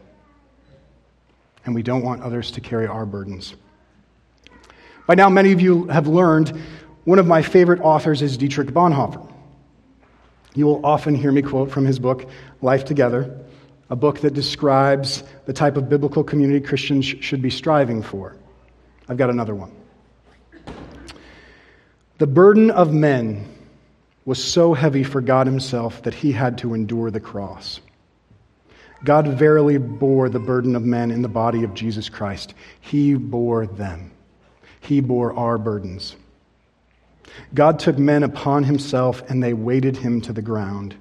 And 1.66 1.75
we 1.75 1.83
don't 1.83 2.03
want 2.03 2.23
others 2.23 2.51
to 2.53 2.61
carry 2.61 2.87
our 2.87 3.05
burdens. 3.05 3.55
By 5.07 5.14
now, 5.14 5.29
many 5.29 5.53
of 5.53 5.61
you 5.61 5.87
have 5.88 6.07
learned 6.07 6.59
one 7.05 7.19
of 7.19 7.27
my 7.27 7.43
favorite 7.43 7.81
authors 7.81 8.23
is 8.23 8.37
Dietrich 8.37 8.69
Bonhoeffer. 8.69 9.30
You 10.55 10.67
will 10.67 10.85
often 10.85 11.15
hear 11.15 11.31
me 11.31 11.43
quote 11.43 11.71
from 11.71 11.85
his 11.85 11.99
book, 11.99 12.29
Life 12.61 12.85
Together, 12.85 13.39
a 13.89 13.97
book 13.97 14.21
that 14.21 14.35
describes 14.35 15.23
the 15.47 15.53
type 15.53 15.77
of 15.77 15.89
biblical 15.89 16.25
community 16.25 16.65
Christians 16.65 17.05
should 17.05 17.43
be 17.43 17.51
striving 17.51 18.03
for. 18.03 18.37
I've 19.09 19.17
got 19.17 19.31
another 19.31 19.55
one. 19.55 19.73
The 22.19 22.27
burden 22.27 22.71
of 22.71 22.93
men 22.93 23.47
was 24.25 24.43
so 24.43 24.75
heavy 24.75 25.03
for 25.03 25.21
God 25.21 25.47
Himself 25.47 26.03
that 26.03 26.15
He 26.15 26.33
had 26.33 26.59
to 26.59 26.75
endure 26.75 27.11
the 27.11 27.21
cross. 27.21 27.81
God 29.03 29.27
verily 29.27 29.79
bore 29.79 30.29
the 30.29 30.39
burden 30.39 30.77
of 30.77 30.85
men 30.85 31.11
in 31.11 31.23
the 31.23 31.29
body 31.29 31.65
of 31.65 31.75
Jesus 31.75 32.09
Christ. 32.09 32.55
He 32.81 33.15
bore 33.15 33.67
them. 33.67 34.13
He 34.81 35.01
bore 35.01 35.35
our 35.35 35.57
burdens. 35.57 36.17
God 37.55 37.79
took 37.79 37.99
men 37.99 38.23
upon 38.23 38.64
himself 38.64 39.23
and 39.29 39.43
they 39.43 39.53
weighted 39.53 39.97
him 39.97 40.21
to 40.23 40.33
the 40.33 40.43
ground. 40.43 40.95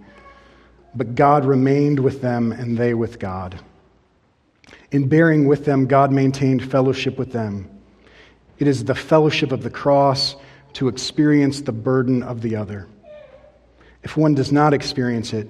But 0.96 1.16
God 1.16 1.46
remained 1.46 2.00
with 2.00 2.22
them 2.22 2.52
and 2.52 2.78
they 2.78 2.94
with 2.94 3.20
God. 3.20 3.60
In 4.92 5.08
bearing 5.08 5.48
with 5.48 5.66
them, 5.66 5.86
God 5.86 6.12
maintained 6.12 6.64
fellowship 6.70 7.18
with 7.18 7.32
them. 7.32 7.70
It 8.58 8.68
is 8.68 8.84
the 8.84 8.96
fellowship 8.96 9.52
of 9.52 9.64
the 9.64 9.70
cross 9.70 10.36
to 10.74 10.88
experience 10.88 11.62
the 11.62 11.72
burden 11.72 12.24
of 12.24 12.42
the 12.42 12.56
other. 12.56 12.88
If 14.04 14.18
one 14.18 14.34
does 14.36 14.52
not 14.52 14.74
experience 14.74 15.34
it, 15.34 15.48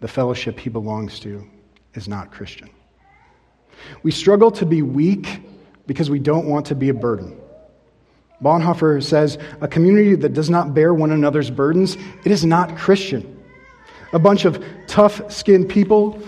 the 0.00 0.08
fellowship 0.08 0.58
he 0.58 0.70
belongs 0.70 1.20
to 1.20 1.48
is 1.94 2.08
not 2.08 2.32
Christian. 2.32 2.68
We 4.02 4.10
struggle 4.10 4.50
to 4.52 4.66
be 4.66 4.82
weak 4.82 5.40
because 5.86 6.10
we 6.10 6.18
don't 6.18 6.46
want 6.46 6.66
to 6.66 6.74
be 6.74 6.88
a 6.88 6.94
burden. 6.94 7.38
Bonhoeffer 8.44 9.02
says, 9.02 9.38
a 9.62 9.66
community 9.66 10.14
that 10.16 10.34
does 10.34 10.50
not 10.50 10.74
bear 10.74 10.92
one 10.92 11.10
another's 11.10 11.50
burdens, 11.50 11.96
it 12.24 12.30
is 12.30 12.44
not 12.44 12.76
Christian. 12.76 13.42
A 14.12 14.18
bunch 14.18 14.44
of 14.44 14.62
tough 14.86 15.32
skinned 15.32 15.70
people 15.70 16.22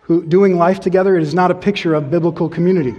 who 0.00 0.24
doing 0.24 0.56
life 0.56 0.80
together, 0.80 1.14
it 1.16 1.22
is 1.22 1.34
not 1.34 1.50
a 1.50 1.54
picture 1.54 1.94
of 1.94 2.10
biblical 2.10 2.48
community. 2.48 2.94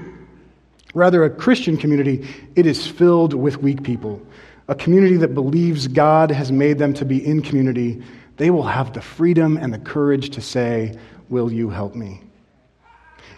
Rather, 0.93 1.23
a 1.23 1.30
Christian 1.30 1.78
community, 1.78 2.28
it 2.56 2.65
is 2.65 2.86
filled 2.86 3.34
with 3.34 3.58
weak 3.58 3.82
people. 3.82 4.21
A 4.67 4.76
community 4.76 5.17
that 5.17 5.34
believes 5.34 5.88
God 5.88 6.30
has 6.30 6.52
made 6.52 6.78
them 6.78 6.93
to 6.93 7.06
be 7.06 7.26
in 7.26 7.41
community, 7.41 8.04
they 8.38 8.52
will 8.52 8.63
have 8.63 8.93
the 8.93 9.02
freedom 9.02 9.58
and 9.58 9.73
the 9.73 9.80
courage 9.80 10.30
to 10.32 10.41
say, 10.41 10.97
Will 11.30 11.52
you 11.52 11.69
help 11.69 11.95
me? 11.95 12.21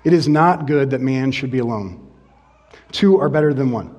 It 0.04 0.14
is 0.14 0.28
not 0.28 0.68
good 0.68 0.90
that 0.92 1.02
man 1.02 1.32
should 1.32 1.52
be 1.52 1.60
alone. 1.60 2.06
Two 2.92 3.20
are 3.20 3.30
better 3.30 3.54
than 3.54 3.72
one. 3.72 3.96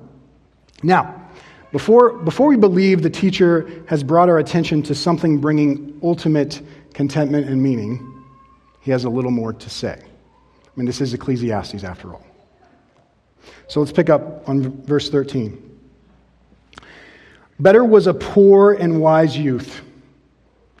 Now, 0.83 1.29
before, 1.71 2.17
before 2.17 2.47
we 2.47 2.57
believe 2.57 3.01
the 3.01 3.09
teacher 3.09 3.83
has 3.87 4.03
brought 4.03 4.27
our 4.27 4.39
attention 4.39 4.83
to 4.83 4.95
something 4.95 5.39
bringing 5.39 5.99
ultimate 6.03 6.61
contentment 6.93 7.47
and 7.47 7.61
meaning, 7.61 8.25
he 8.81 8.91
has 8.91 9.05
a 9.05 9.09
little 9.09 9.31
more 9.31 9.53
to 9.53 9.69
say. 9.69 10.01
I 10.01 10.69
mean, 10.75 10.85
this 10.85 10.99
is 10.99 11.13
Ecclesiastes 11.13 11.83
after 11.83 12.13
all. 12.13 12.25
So 13.67 13.79
let's 13.79 13.91
pick 13.91 14.09
up 14.09 14.47
on 14.49 14.83
verse 14.83 15.09
13. 15.09 15.69
Better 17.59 17.85
was 17.85 18.07
a 18.07 18.13
poor 18.13 18.73
and 18.73 18.99
wise 18.99 19.37
youth 19.37 19.81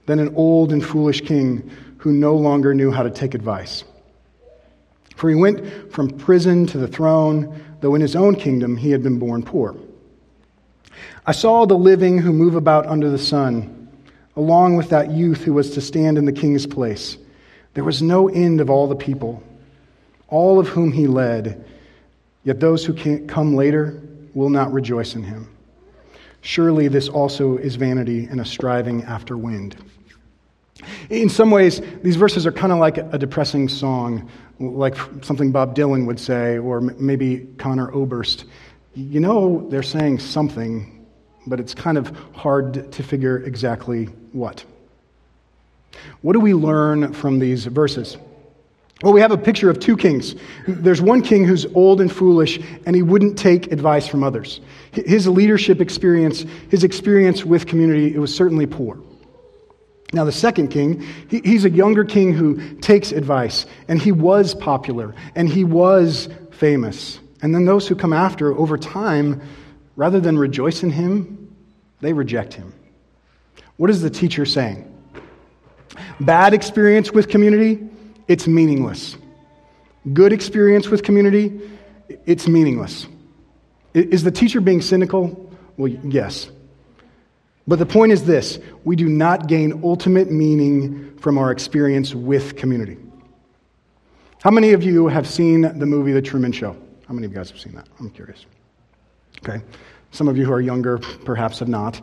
than 0.07 0.19
an 0.19 0.35
old 0.35 0.73
and 0.73 0.83
foolish 0.83 1.21
king 1.21 1.71
who 1.99 2.11
no 2.11 2.35
longer 2.35 2.73
knew 2.73 2.91
how 2.91 3.03
to 3.03 3.11
take 3.11 3.33
advice. 3.33 3.83
For 5.15 5.29
he 5.29 5.35
went 5.35 5.93
from 5.93 6.09
prison 6.09 6.65
to 6.67 6.79
the 6.79 6.87
throne, 6.87 7.63
though 7.79 7.93
in 7.95 8.01
his 8.01 8.15
own 8.15 8.35
kingdom 8.35 8.75
he 8.75 8.89
had 8.89 9.03
been 9.03 9.19
born 9.19 9.43
poor. 9.43 9.75
I 11.25 11.31
saw 11.31 11.65
the 11.65 11.77
living 11.77 12.17
who 12.17 12.33
move 12.33 12.55
about 12.55 12.87
under 12.87 13.09
the 13.09 13.17
sun, 13.17 13.89
along 14.35 14.77
with 14.77 14.89
that 14.89 15.11
youth 15.11 15.41
who 15.41 15.53
was 15.53 15.71
to 15.71 15.81
stand 15.81 16.17
in 16.17 16.25
the 16.25 16.31
king's 16.31 16.65
place. 16.65 17.17
There 17.73 17.83
was 17.83 18.01
no 18.01 18.27
end 18.27 18.61
of 18.61 18.69
all 18.69 18.87
the 18.87 18.95
people, 18.95 19.43
all 20.27 20.59
of 20.59 20.67
whom 20.67 20.91
he 20.91 21.07
led, 21.07 21.63
yet 22.43 22.59
those 22.59 22.83
who 22.85 23.25
come 23.25 23.55
later 23.55 24.01
will 24.33 24.49
not 24.49 24.73
rejoice 24.73 25.15
in 25.15 25.23
him. 25.23 25.47
Surely 26.41 26.87
this 26.87 27.07
also 27.07 27.57
is 27.57 27.75
vanity 27.75 28.25
and 28.25 28.41
a 28.41 28.45
striving 28.45 29.03
after 29.03 29.37
wind. 29.37 29.75
In 31.09 31.29
some 31.29 31.51
ways, 31.51 31.81
these 32.01 32.15
verses 32.15 32.47
are 32.47 32.51
kind 32.51 32.73
of 32.73 32.79
like 32.79 32.97
a 32.97 33.17
depressing 33.17 33.69
song, 33.69 34.29
like 34.59 34.95
something 35.21 35.51
Bob 35.51 35.75
Dylan 35.75 36.07
would 36.07 36.19
say, 36.19 36.57
or 36.57 36.81
maybe 36.81 37.47
Conor 37.57 37.91
Oberst. 37.93 38.45
You 38.93 39.19
know, 39.19 39.67
they're 39.69 39.83
saying 39.83 40.19
something, 40.19 41.05
but 41.47 41.59
it's 41.59 41.73
kind 41.73 41.97
of 41.97 42.15
hard 42.33 42.91
to 42.91 43.03
figure 43.03 43.37
exactly 43.37 44.05
what. 44.33 44.65
What 46.21 46.33
do 46.33 46.39
we 46.39 46.53
learn 46.53 47.13
from 47.13 47.39
these 47.39 47.65
verses? 47.65 48.17
Well, 49.01 49.13
we 49.13 49.21
have 49.21 49.31
a 49.31 49.37
picture 49.37 49.69
of 49.69 49.79
two 49.79 49.97
kings. 49.97 50.35
There's 50.67 51.01
one 51.01 51.21
king 51.21 51.45
who's 51.45 51.65
old 51.73 52.01
and 52.01 52.11
foolish, 52.11 52.59
and 52.85 52.95
he 52.95 53.01
wouldn't 53.01 53.37
take 53.37 53.71
advice 53.71 54.07
from 54.07 54.23
others. 54.23 54.61
His 54.91 55.27
leadership 55.27 55.81
experience, 55.81 56.45
his 56.69 56.83
experience 56.83 57.43
with 57.43 57.65
community, 57.65 58.13
it 58.13 58.19
was 58.19 58.35
certainly 58.35 58.67
poor. 58.67 58.99
Now, 60.13 60.25
the 60.25 60.31
second 60.31 60.67
king, 60.67 61.01
he's 61.29 61.65
a 61.65 61.69
younger 61.69 62.03
king 62.03 62.33
who 62.33 62.75
takes 62.75 63.11
advice, 63.11 63.65
and 63.87 63.99
he 63.99 64.11
was 64.11 64.53
popular, 64.53 65.15
and 65.35 65.47
he 65.47 65.63
was 65.63 66.27
famous. 66.51 67.19
And 67.41 67.53
then 67.53 67.65
those 67.65 67.87
who 67.87 67.95
come 67.95 68.13
after, 68.13 68.53
over 68.55 68.77
time, 68.77 69.41
rather 69.95 70.19
than 70.19 70.37
rejoice 70.37 70.83
in 70.83 70.89
him, 70.91 71.55
they 71.99 72.13
reject 72.13 72.53
him. 72.53 72.73
What 73.77 73.89
is 73.89 74.01
the 74.01 74.09
teacher 74.09 74.45
saying? 74.45 74.87
Bad 76.19 76.53
experience 76.53 77.11
with 77.11 77.29
community, 77.29 77.89
it's 78.27 78.47
meaningless. 78.47 79.17
Good 80.13 80.33
experience 80.33 80.89
with 80.89 81.03
community, 81.03 81.61
it's 82.25 82.47
meaningless. 82.47 83.07
Is 83.93 84.23
the 84.23 84.31
teacher 84.31 84.61
being 84.61 84.81
cynical? 84.81 85.51
Well, 85.77 85.91
yes. 85.91 86.49
But 87.67 87.79
the 87.79 87.85
point 87.85 88.11
is 88.11 88.25
this 88.25 88.59
we 88.83 88.95
do 88.95 89.07
not 89.07 89.47
gain 89.47 89.81
ultimate 89.83 90.31
meaning 90.31 91.17
from 91.17 91.37
our 91.37 91.51
experience 91.51 92.15
with 92.15 92.55
community. 92.55 92.97
How 94.41 94.49
many 94.49 94.73
of 94.73 94.81
you 94.81 95.07
have 95.07 95.27
seen 95.27 95.61
the 95.61 95.85
movie 95.85 96.13
The 96.13 96.21
Truman 96.21 96.51
Show? 96.51 96.75
How 97.11 97.15
many 97.15 97.25
of 97.25 97.33
you 97.33 97.37
guys 97.37 97.51
have 97.51 97.59
seen 97.59 97.75
that? 97.75 97.89
I'm 97.99 98.09
curious. 98.09 98.45
Okay. 99.39 99.61
Some 100.11 100.29
of 100.29 100.37
you 100.37 100.45
who 100.45 100.53
are 100.53 100.61
younger 100.61 100.97
perhaps 100.97 101.59
have 101.59 101.67
not. 101.67 101.99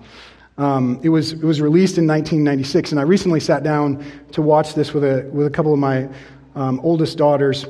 Um, 0.59 1.01
it, 1.03 1.09
was, 1.09 1.33
it 1.33 1.44
was 1.44 1.62
released 1.62 1.97
in 1.97 2.07
1996, 2.07 2.90
and 2.90 3.01
I 3.01 3.05
recently 3.05 3.40
sat 3.40 3.62
down 3.62 4.05
to 4.33 4.42
watch 4.42 4.75
this 4.75 4.92
with 4.92 5.05
a, 5.05 5.27
with 5.33 5.47
a 5.47 5.51
couple 5.51 5.73
of 5.73 5.79
my 5.79 6.11
um, 6.55 6.79
oldest 6.81 7.16
daughters. 7.16 7.64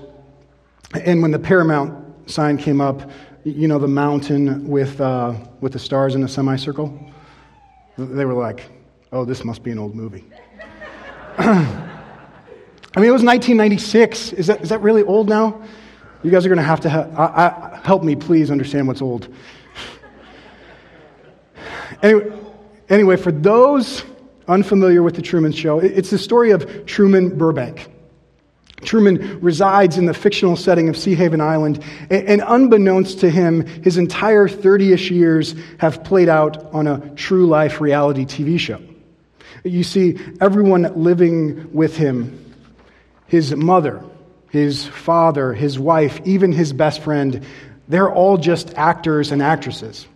And 1.04 1.22
when 1.22 1.30
the 1.30 1.38
Paramount 1.38 2.28
sign 2.28 2.58
came 2.58 2.80
up, 2.80 3.08
you 3.44 3.68
know, 3.68 3.78
the 3.78 3.86
mountain 3.86 4.66
with, 4.66 5.00
uh, 5.00 5.34
with 5.60 5.74
the 5.74 5.78
stars 5.78 6.16
in 6.16 6.24
a 6.24 6.28
semicircle, 6.28 6.92
they 7.98 8.24
were 8.24 8.34
like, 8.34 8.68
oh, 9.12 9.24
this 9.24 9.44
must 9.44 9.62
be 9.62 9.70
an 9.70 9.78
old 9.78 9.94
movie. 9.94 10.24
I 11.38 11.70
mean, 12.96 13.04
it 13.04 13.12
was 13.12 13.22
1996. 13.22 14.32
Is 14.32 14.48
that, 14.48 14.60
is 14.60 14.70
that 14.70 14.80
really 14.80 15.04
old 15.04 15.28
now? 15.28 15.62
You 16.22 16.30
guys 16.30 16.44
are 16.44 16.48
going 16.48 16.58
to 16.58 16.64
have 16.64 16.80
to 16.80 16.90
ha- 16.90 17.08
I, 17.16 17.76
I, 17.76 17.80
help 17.84 18.02
me, 18.02 18.16
please, 18.16 18.50
understand 18.50 18.88
what's 18.88 19.02
old. 19.02 19.28
Anyway, 22.02 22.30
Anyway, 22.88 23.16
for 23.16 23.32
those 23.32 24.02
unfamiliar 24.46 25.02
with 25.02 25.14
the 25.14 25.22
Truman 25.22 25.52
Show, 25.52 25.78
it's 25.78 26.10
the 26.10 26.18
story 26.18 26.52
of 26.52 26.86
Truman 26.86 27.36
Burbank. 27.36 27.92
Truman 28.82 29.40
resides 29.40 29.98
in 29.98 30.06
the 30.06 30.14
fictional 30.14 30.56
setting 30.56 30.88
of 30.88 30.94
Seahaven 30.94 31.40
Island, 31.40 31.82
and 32.10 32.42
unbeknownst 32.46 33.20
to 33.20 33.30
him, 33.30 33.66
his 33.82 33.98
entire 33.98 34.48
30 34.48 34.92
ish 34.92 35.10
years 35.10 35.54
have 35.78 36.02
played 36.04 36.28
out 36.28 36.72
on 36.72 36.86
a 36.86 37.10
true 37.14 37.46
life 37.46 37.80
reality 37.80 38.24
TV 38.24 38.58
show. 38.58 38.80
You 39.64 39.82
see 39.82 40.18
everyone 40.40 40.92
living 40.94 41.72
with 41.72 41.96
him 41.96 42.44
his 43.26 43.54
mother, 43.54 44.02
his 44.50 44.86
father, 44.86 45.52
his 45.52 45.78
wife, 45.78 46.20
even 46.24 46.52
his 46.52 46.72
best 46.72 47.02
friend 47.02 47.44
they're 47.88 48.12
all 48.12 48.36
just 48.36 48.74
actors 48.74 49.32
and 49.32 49.42
actresses. 49.42 50.06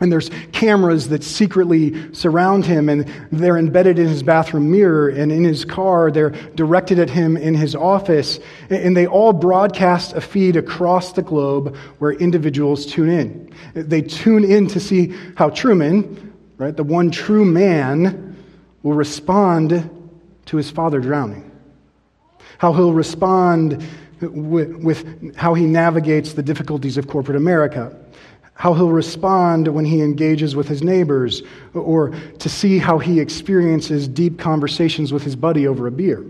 And 0.00 0.12
there's 0.12 0.30
cameras 0.52 1.08
that 1.08 1.24
secretly 1.24 2.14
surround 2.14 2.64
him, 2.64 2.88
and 2.88 3.12
they're 3.32 3.58
embedded 3.58 3.98
in 3.98 4.06
his 4.06 4.22
bathroom 4.22 4.70
mirror 4.70 5.08
and 5.08 5.32
in 5.32 5.42
his 5.42 5.64
car. 5.64 6.12
They're 6.12 6.30
directed 6.30 7.00
at 7.00 7.10
him 7.10 7.36
in 7.36 7.56
his 7.56 7.74
office, 7.74 8.38
and 8.70 8.96
they 8.96 9.08
all 9.08 9.32
broadcast 9.32 10.12
a 10.12 10.20
feed 10.20 10.54
across 10.54 11.14
the 11.14 11.22
globe 11.22 11.76
where 11.98 12.12
individuals 12.12 12.86
tune 12.86 13.08
in. 13.10 13.52
They 13.74 14.02
tune 14.02 14.44
in 14.44 14.68
to 14.68 14.78
see 14.78 15.16
how 15.34 15.50
Truman, 15.50 16.32
right, 16.58 16.76
the 16.76 16.84
one 16.84 17.10
true 17.10 17.44
man, 17.44 18.36
will 18.84 18.94
respond 18.94 19.90
to 20.46 20.56
his 20.56 20.70
father 20.70 21.00
drowning. 21.00 21.47
How 22.58 22.72
he'll 22.72 22.92
respond 22.92 23.84
with, 24.20 24.76
with 24.76 25.36
how 25.36 25.54
he 25.54 25.64
navigates 25.64 26.34
the 26.34 26.42
difficulties 26.42 26.96
of 26.98 27.08
corporate 27.08 27.36
America 27.36 27.96
how 28.58 28.74
he'll 28.74 28.90
respond 28.90 29.68
when 29.68 29.84
he 29.84 30.02
engages 30.02 30.56
with 30.56 30.66
his 30.66 30.82
neighbors, 30.82 31.44
or 31.74 32.10
to 32.40 32.48
see 32.48 32.76
how 32.76 32.98
he 32.98 33.20
experiences 33.20 34.08
deep 34.08 34.36
conversations 34.36 35.12
with 35.12 35.22
his 35.22 35.36
buddy 35.36 35.68
over 35.68 35.86
a 35.86 35.92
beer. 35.92 36.26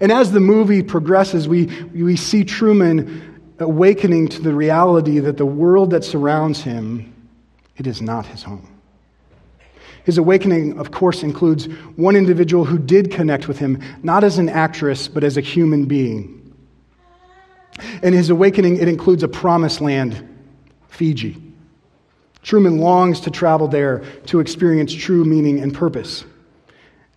And 0.00 0.12
as 0.12 0.30
the 0.30 0.38
movie 0.38 0.80
progresses, 0.80 1.48
we, 1.48 1.66
we 1.92 2.14
see 2.14 2.44
Truman 2.44 3.40
awakening 3.58 4.28
to 4.28 4.42
the 4.42 4.54
reality 4.54 5.18
that 5.18 5.36
the 5.36 5.46
world 5.46 5.90
that 5.90 6.04
surrounds 6.04 6.62
him, 6.62 7.12
it 7.76 7.88
is 7.88 8.00
not 8.00 8.24
his 8.26 8.44
home. 8.44 8.71
His 10.04 10.18
awakening, 10.18 10.78
of 10.78 10.90
course, 10.90 11.22
includes 11.22 11.66
one 11.96 12.16
individual 12.16 12.64
who 12.64 12.78
did 12.78 13.10
connect 13.10 13.48
with 13.48 13.58
him, 13.58 13.80
not 14.02 14.24
as 14.24 14.38
an 14.38 14.48
actress, 14.48 15.06
but 15.08 15.22
as 15.22 15.36
a 15.36 15.40
human 15.40 15.84
being. 15.86 16.54
And 18.02 18.14
his 18.14 18.30
awakening, 18.30 18.78
it 18.78 18.88
includes 18.88 19.22
a 19.22 19.28
promised 19.28 19.80
land 19.80 20.28
Fiji. 20.88 21.40
Truman 22.42 22.78
longs 22.78 23.20
to 23.20 23.30
travel 23.30 23.68
there 23.68 24.00
to 24.26 24.40
experience 24.40 24.92
true 24.92 25.24
meaning 25.24 25.60
and 25.60 25.72
purpose. 25.72 26.24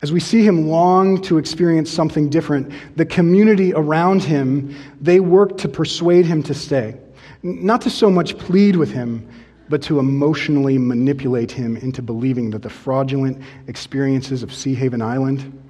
As 0.01 0.11
we 0.11 0.19
see 0.19 0.45
him 0.45 0.67
long 0.67 1.21
to 1.23 1.39
experience 1.39 1.89
something 1.89 2.29
different, 2.29 2.71
the 2.95 3.05
community 3.05 3.73
around 3.73 4.23
him, 4.23 4.75
they 5.01 5.19
work 5.19 5.57
to 5.59 5.67
persuade 5.67 6.25
him 6.25 6.43
to 6.43 6.53
stay. 6.53 6.95
Not 7.41 7.81
to 7.81 7.89
so 7.89 8.11
much 8.11 8.37
plead 8.37 8.75
with 8.75 8.91
him, 8.91 9.27
but 9.69 9.81
to 9.83 9.99
emotionally 9.99 10.77
manipulate 10.77 11.51
him 11.51 11.77
into 11.77 12.01
believing 12.01 12.51
that 12.51 12.61
the 12.61 12.69
fraudulent 12.69 13.41
experiences 13.67 14.43
of 14.43 14.49
Seahaven 14.49 15.01
Island, 15.01 15.61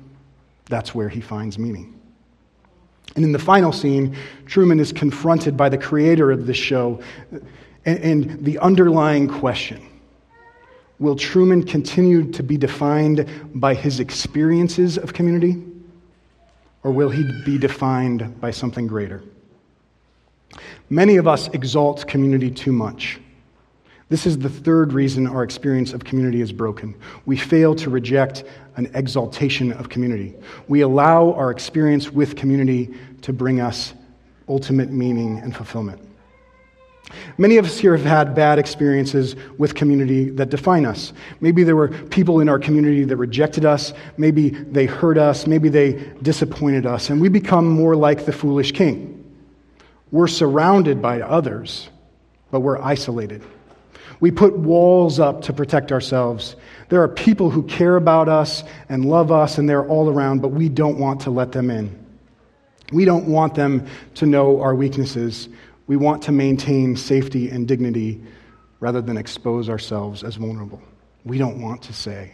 that's 0.70 0.94
where 0.94 1.10
he 1.10 1.22
finds 1.22 1.58
meaning. 1.58 2.00
And 3.16 3.24
in 3.24 3.32
the 3.32 3.40
final 3.40 3.72
scene, 3.72 4.16
Truman 4.46 4.80
is 4.80 4.92
confronted 4.92 5.56
by 5.56 5.70
the 5.70 5.78
creator 5.78 6.32
of 6.32 6.48
the 6.48 6.54
show 6.54 7.00
and, 7.86 8.00
and 8.00 8.46
the 8.46 8.60
underlying 8.60 9.28
question 9.28 9.82
Will 10.98 11.16
Truman 11.16 11.64
continue 11.64 12.32
to 12.32 12.42
be 12.42 12.56
defined 12.56 13.30
by 13.54 13.74
his 13.74 14.00
experiences 14.00 14.98
of 14.98 15.12
community, 15.12 15.62
or 16.84 16.92
will 16.92 17.10
he 17.10 17.30
be 17.44 17.58
defined 17.58 18.40
by 18.40 18.52
something 18.52 18.88
greater? 18.88 19.22
Many 20.90 21.18
of 21.18 21.28
us 21.28 21.50
exalt 21.50 22.08
community 22.08 22.50
too 22.50 22.72
much. 22.72 23.20
This 24.08 24.28
is 24.28 24.38
the 24.38 24.50
third 24.50 24.94
reason 24.94 25.26
our 25.26 25.44
experience 25.44 25.92
of 25.92 26.04
community 26.04 26.42
is 26.42 26.52
broken. 26.52 26.96
We 27.26 27.38
fail 27.38 27.74
to 27.76 27.90
reject 27.90 28.44
an 28.76 28.92
exaltation 28.94 29.72
of 29.74 29.90
community. 29.90 30.36
We 30.68 30.82
allow 30.82 31.34
our 31.34 31.50
experience 31.50 32.12
with 32.12 32.36
community 32.36 32.94
to 33.24 33.34
bring 33.34 33.62
us 33.62 33.94
ultimate 34.48 34.92
meaning 34.92 35.40
and 35.40 35.56
fulfillment. 35.56 36.02
Many 37.38 37.58
of 37.58 37.66
us 37.66 37.78
here 37.78 37.96
have 37.96 38.06
had 38.06 38.36
bad 38.36 38.60
experiences 38.60 39.36
with 39.58 39.74
community 39.74 40.30
that 40.32 40.50
define 40.50 40.86
us. 40.86 41.14
Maybe 41.40 41.64
there 41.64 41.76
were 41.76 41.90
people 41.90 42.40
in 42.42 42.50
our 42.50 42.60
community 42.60 43.04
that 43.06 43.18
rejected 43.18 43.66
us. 43.66 43.94
Maybe 44.18 44.50
they 44.50 44.86
hurt 44.86 45.18
us. 45.18 45.48
Maybe 45.48 45.70
they 45.70 45.94
disappointed 46.22 46.86
us. 46.86 47.10
And 47.10 47.22
we 47.22 47.30
become 47.30 47.68
more 47.68 47.96
like 47.96 48.26
the 48.26 48.32
foolish 48.32 48.72
king. 48.72 49.12
We're 50.12 50.28
surrounded 50.28 51.02
by 51.02 51.22
others, 51.22 51.90
but 52.52 52.62
we're 52.62 52.82
isolated. 52.82 53.44
We 54.20 54.32
put 54.32 54.58
walls 54.58 55.20
up 55.20 55.42
to 55.44 55.54
protect 55.54 55.92
ourselves. 55.92 56.56
There 56.90 57.02
are 57.02 57.08
people 57.08 57.50
who 57.50 57.64
care 57.64 57.96
about 57.96 58.30
us 58.30 58.64
and 58.90 59.06
love 59.06 59.32
us, 59.32 59.58
and 59.58 59.68
they're 59.68 59.88
all 59.88 60.10
around, 60.10 60.42
but 60.42 60.50
we 60.50 60.70
don't 60.70 60.98
want 60.98 61.22
to 61.22 61.32
let 61.32 61.52
them 61.52 61.70
in. 61.70 62.06
We 62.92 63.06
don't 63.06 63.28
want 63.28 63.56
them 63.56 63.88
to 64.16 64.26
know 64.26 64.62
our 64.62 64.76
weaknesses. 64.76 65.50
We 65.88 65.98
want 65.98 66.24
to 66.24 66.32
maintain 66.32 66.96
safety 66.96 67.50
and 67.50 67.68
dignity 67.68 68.22
rather 68.80 69.02
than 69.02 69.18
expose 69.18 69.70
ourselves 69.70 70.24
as 70.24 70.36
vulnerable. 70.36 70.82
We 71.24 71.38
don't 71.38 71.62
want 71.62 71.82
to 71.84 71.94
say, 71.94 72.34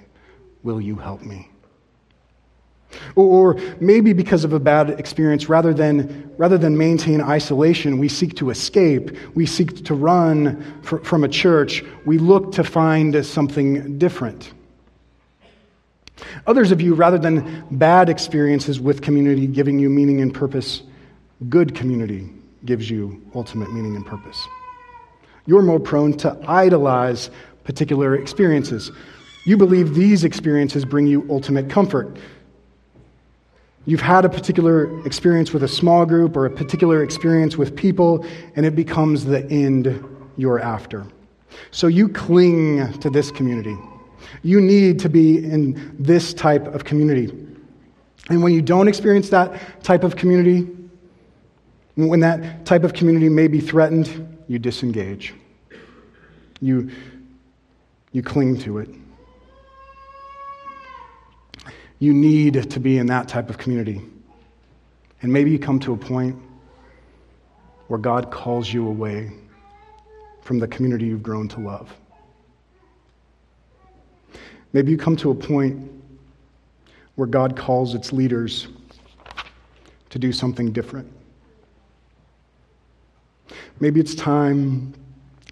Will 0.64 0.80
you 0.80 0.96
help 0.96 1.22
me? 1.24 1.50
Or 3.16 3.60
maybe 3.80 4.14
because 4.14 4.44
of 4.44 4.54
a 4.54 4.60
bad 4.60 4.90
experience, 5.00 5.50
rather 5.50 5.74
than, 5.74 6.32
rather 6.38 6.58
than 6.58 6.78
maintain 6.78 7.22
isolation, 7.22 7.98
we 8.00 8.08
seek 8.08 8.36
to 8.38 8.50
escape. 8.50 9.16
We 9.36 9.46
seek 9.46 9.86
to 9.86 9.94
run 9.94 10.82
for, 10.84 11.00
from 11.04 11.24
a 11.24 11.30
church. 11.30 11.84
We 12.06 12.18
look 12.18 12.52
to 12.54 12.64
find 12.64 13.26
something 13.26 13.98
different. 13.98 14.52
Others 16.48 16.72
of 16.72 16.82
you, 16.82 16.94
rather 16.94 17.18
than 17.18 17.66
bad 17.72 18.10
experiences 18.10 18.80
with 18.80 19.02
community 19.02 19.48
giving 19.48 19.80
you 19.80 19.90
meaning 19.90 20.22
and 20.22 20.34
purpose, 20.34 20.84
good 21.50 21.74
community 21.76 22.30
gives 22.66 22.90
you 22.90 23.22
ultimate 23.34 23.72
meaning 23.74 23.96
and 23.96 24.06
purpose. 24.06 24.48
You're 25.46 25.64
more 25.64 25.80
prone 25.80 26.14
to 26.18 26.38
idolize 26.48 27.32
particular 27.64 28.16
experiences. 28.16 28.92
You 29.46 29.58
believe 29.58 29.96
these 29.96 30.24
experiences 30.24 30.86
bring 30.86 31.08
you 31.08 31.26
ultimate 31.30 31.70
comfort. 31.70 32.18
You've 33.86 34.02
had 34.02 34.26
a 34.26 34.30
particular 34.30 35.06
experience 35.06 35.54
with 35.54 35.64
a 35.64 35.68
small 35.68 36.06
group 36.06 36.38
or 36.38 36.46
a 36.46 36.52
particular 36.52 37.04
experience 37.04 37.58
with 37.58 37.76
people, 37.76 38.26
and 38.56 38.66
it 38.66 38.76
becomes 38.76 39.26
the 39.26 39.44
end 39.50 40.04
you're 40.38 40.60
after. 40.60 41.06
So 41.72 41.88
you 41.88 42.08
cling 42.08 43.00
to 43.00 43.10
this 43.10 43.32
community. 43.32 43.76
You 44.44 44.62
need 44.62 45.00
to 45.00 45.10
be 45.10 45.38
in 45.38 45.96
this 45.98 46.34
type 46.34 46.68
of 46.68 46.84
community. 46.84 47.32
And 48.30 48.44
when 48.44 48.54
you 48.54 48.62
don't 48.62 48.88
experience 48.88 49.30
that 49.30 49.84
type 49.84 50.04
of 50.04 50.16
community, 50.16 50.70
when 51.96 52.20
that 52.22 52.66
type 52.66 52.84
of 52.84 52.94
community 52.94 53.30
may 53.30 53.48
be 53.48 53.60
threatened, 53.60 54.38
you 54.48 54.60
disengage. 54.60 55.34
You, 56.62 56.92
you 58.12 58.22
cling 58.22 58.58
to 58.60 58.78
it. 58.78 58.90
You 62.02 62.16
need 62.16 62.72
to 62.72 62.80
be 62.80 62.98
in 62.98 63.06
that 63.06 63.28
type 63.28 63.48
of 63.52 63.60
community. 63.60 64.02
And 65.22 65.32
maybe 65.32 65.52
you 65.52 65.60
come 65.60 65.80
to 65.82 65.94
a 65.94 65.96
point 65.96 66.36
where 67.90 68.00
God 68.00 68.32
calls 68.32 68.74
you 68.74 68.88
away 68.88 69.32
from 70.42 70.58
the 70.58 70.68
community 70.68 71.06
you've 71.06 71.22
grown 71.22 71.48
to 71.50 71.60
love. 71.60 71.94
Maybe 74.74 74.90
you 74.90 74.98
come 74.98 75.16
to 75.18 75.30
a 75.30 75.36
point 75.36 75.92
where 77.14 77.28
God 77.28 77.56
calls 77.56 77.94
its 77.94 78.12
leaders 78.12 78.68
to 80.10 80.18
do 80.18 80.32
something 80.32 80.72
different. 80.72 81.08
Maybe 83.80 84.00
it's 84.00 84.16
time 84.16 84.96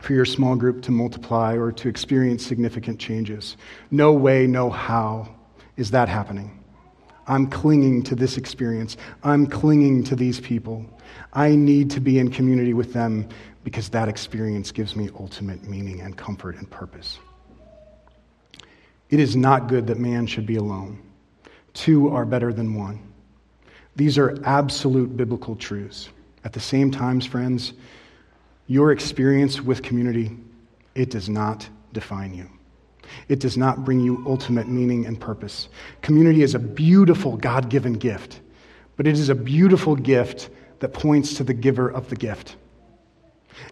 for 0.01 0.13
your 0.13 0.25
small 0.25 0.55
group 0.55 0.81
to 0.81 0.91
multiply 0.91 1.55
or 1.55 1.71
to 1.73 1.87
experience 1.87 2.43
significant 2.43 2.99
changes. 2.99 3.55
No 3.91 4.13
way, 4.13 4.47
no 4.47 4.71
how 4.71 5.35
is 5.79 5.91
that 5.91 6.09
happening? 6.09 6.51
I'm 7.25 7.47
clinging 7.47 8.03
to 8.03 8.15
this 8.15 8.37
experience. 8.37 8.97
I'm 9.23 9.47
clinging 9.47 10.03
to 10.05 10.15
these 10.15 10.41
people. 10.41 10.85
I 11.31 11.55
need 11.55 11.91
to 11.91 12.01
be 12.01 12.19
in 12.19 12.31
community 12.31 12.73
with 12.73 12.91
them 12.91 13.29
because 13.63 13.87
that 13.89 14.09
experience 14.09 14.71
gives 14.71 14.95
me 14.95 15.09
ultimate 15.17 15.63
meaning 15.63 16.01
and 16.01 16.17
comfort 16.17 16.57
and 16.57 16.69
purpose. 16.69 17.19
It 19.09 19.19
is 19.19 19.35
not 19.35 19.67
good 19.67 19.87
that 19.87 19.97
man 19.97 20.27
should 20.27 20.45
be 20.45 20.57
alone. 20.57 21.01
Two 21.73 22.09
are 22.09 22.25
better 22.25 22.51
than 22.51 22.73
one. 22.73 22.99
These 23.95 24.17
are 24.17 24.37
absolute 24.43 25.15
biblical 25.15 25.55
truths. 25.55 26.09
At 26.43 26.53
the 26.53 26.59
same 26.59 26.91
time, 26.91 27.21
friends, 27.21 27.73
your 28.67 28.91
experience 28.91 29.61
with 29.61 29.81
community, 29.81 30.35
it 30.93 31.09
does 31.09 31.29
not 31.29 31.69
define 31.93 32.33
you. 32.33 32.49
It 33.27 33.39
does 33.39 33.57
not 33.57 33.85
bring 33.85 33.99
you 33.99 34.23
ultimate 34.27 34.67
meaning 34.67 35.05
and 35.05 35.19
purpose. 35.19 35.69
Community 36.01 36.43
is 36.43 36.55
a 36.55 36.59
beautiful 36.59 37.37
God 37.37 37.69
given 37.69 37.93
gift, 37.93 38.39
but 38.97 39.07
it 39.07 39.13
is 39.13 39.29
a 39.29 39.35
beautiful 39.35 39.95
gift 39.95 40.49
that 40.79 40.93
points 40.93 41.35
to 41.35 41.43
the 41.43 41.53
giver 41.53 41.89
of 41.89 42.09
the 42.09 42.15
gift. 42.15 42.55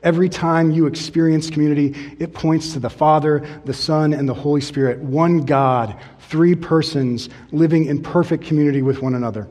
Every 0.04 0.30
time 0.30 0.72
you 0.72 0.86
experience 0.86 1.50
community, 1.50 1.96
it 2.20 2.34
points 2.34 2.74
to 2.74 2.80
the 2.80 2.90
Father, 2.90 3.48
the 3.66 3.74
Son, 3.74 4.14
and 4.14 4.28
the 4.28 4.34
Holy 4.34 4.62
Spirit, 4.62 5.00
one 5.00 5.46
God, 5.46 5.96
three 6.20 6.56
persons 6.56 7.30
living 7.52 7.86
in 7.86 8.02
perfect 8.02 8.44
community 8.44 8.82
with 8.82 9.02
one 9.02 9.16
another. 9.16 9.48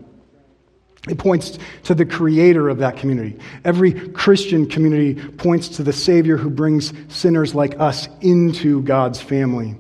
It 1.09 1.19
points 1.19 1.59
to 1.85 1.95
the 1.95 2.05
creator 2.05 2.69
of 2.69 2.79
that 2.79 2.97
community. 2.97 3.39
Every 3.65 3.93
Christian 4.11 4.69
community 4.69 5.15
points 5.15 5.69
to 5.77 5.85
the 5.85 5.93
Savior 5.93 6.37
who 6.37 6.51
brings 6.51 6.93
sinners 7.09 7.55
like 7.55 7.79
us 7.79 8.09
into 8.21 8.83
God's 8.83 9.21
family. 9.21 9.77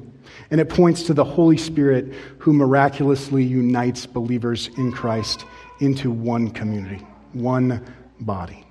And 0.50 0.60
it 0.60 0.68
points 0.68 1.02
to 1.04 1.14
the 1.14 1.24
Holy 1.24 1.56
Spirit 1.56 2.14
who 2.38 2.52
miraculously 2.52 3.42
unites 3.42 4.06
believers 4.06 4.70
in 4.76 4.92
Christ 4.92 5.44
into 5.80 6.10
one 6.10 6.50
community, 6.50 7.04
one 7.32 7.84
body. 8.20 8.64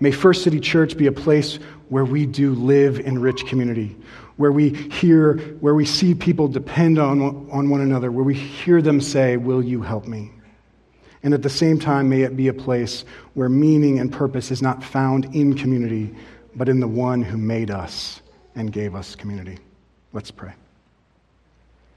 May 0.00 0.12
First 0.12 0.44
City 0.44 0.60
Church 0.60 0.96
be 0.96 1.06
a 1.06 1.12
place 1.12 1.56
where 1.88 2.04
we 2.04 2.26
do 2.26 2.54
live 2.54 3.00
in 3.00 3.18
rich 3.18 3.46
community, 3.46 3.96
where 4.38 4.52
we 4.52 4.70
hear, 4.70 5.36
where 5.60 5.74
we 5.74 5.84
see 5.84 6.14
people 6.14 6.48
depend 6.48 6.98
on, 6.98 7.20
on 7.50 7.68
one 7.68 7.82
another, 7.82 8.10
where 8.10 8.24
we 8.24 8.34
hear 8.34 8.80
them 8.80 9.00
say, 9.00 9.36
Will 9.36 9.62
you 9.62 9.82
help 9.82 10.06
me? 10.06 10.30
And 11.22 11.34
at 11.34 11.42
the 11.42 11.50
same 11.50 11.78
time, 11.78 12.08
may 12.08 12.22
it 12.22 12.36
be 12.36 12.48
a 12.48 12.54
place 12.54 13.04
where 13.34 13.48
meaning 13.48 13.98
and 13.98 14.10
purpose 14.12 14.50
is 14.50 14.62
not 14.62 14.82
found 14.82 15.34
in 15.34 15.54
community, 15.54 16.14
but 16.54 16.68
in 16.68 16.78
the 16.80 16.88
one 16.88 17.22
who 17.22 17.36
made 17.36 17.70
us 17.70 18.22
and 18.54 18.72
gave 18.72 18.94
us 18.94 19.16
community. 19.16 19.58
Let's 20.12 20.30
pray. 20.30 20.54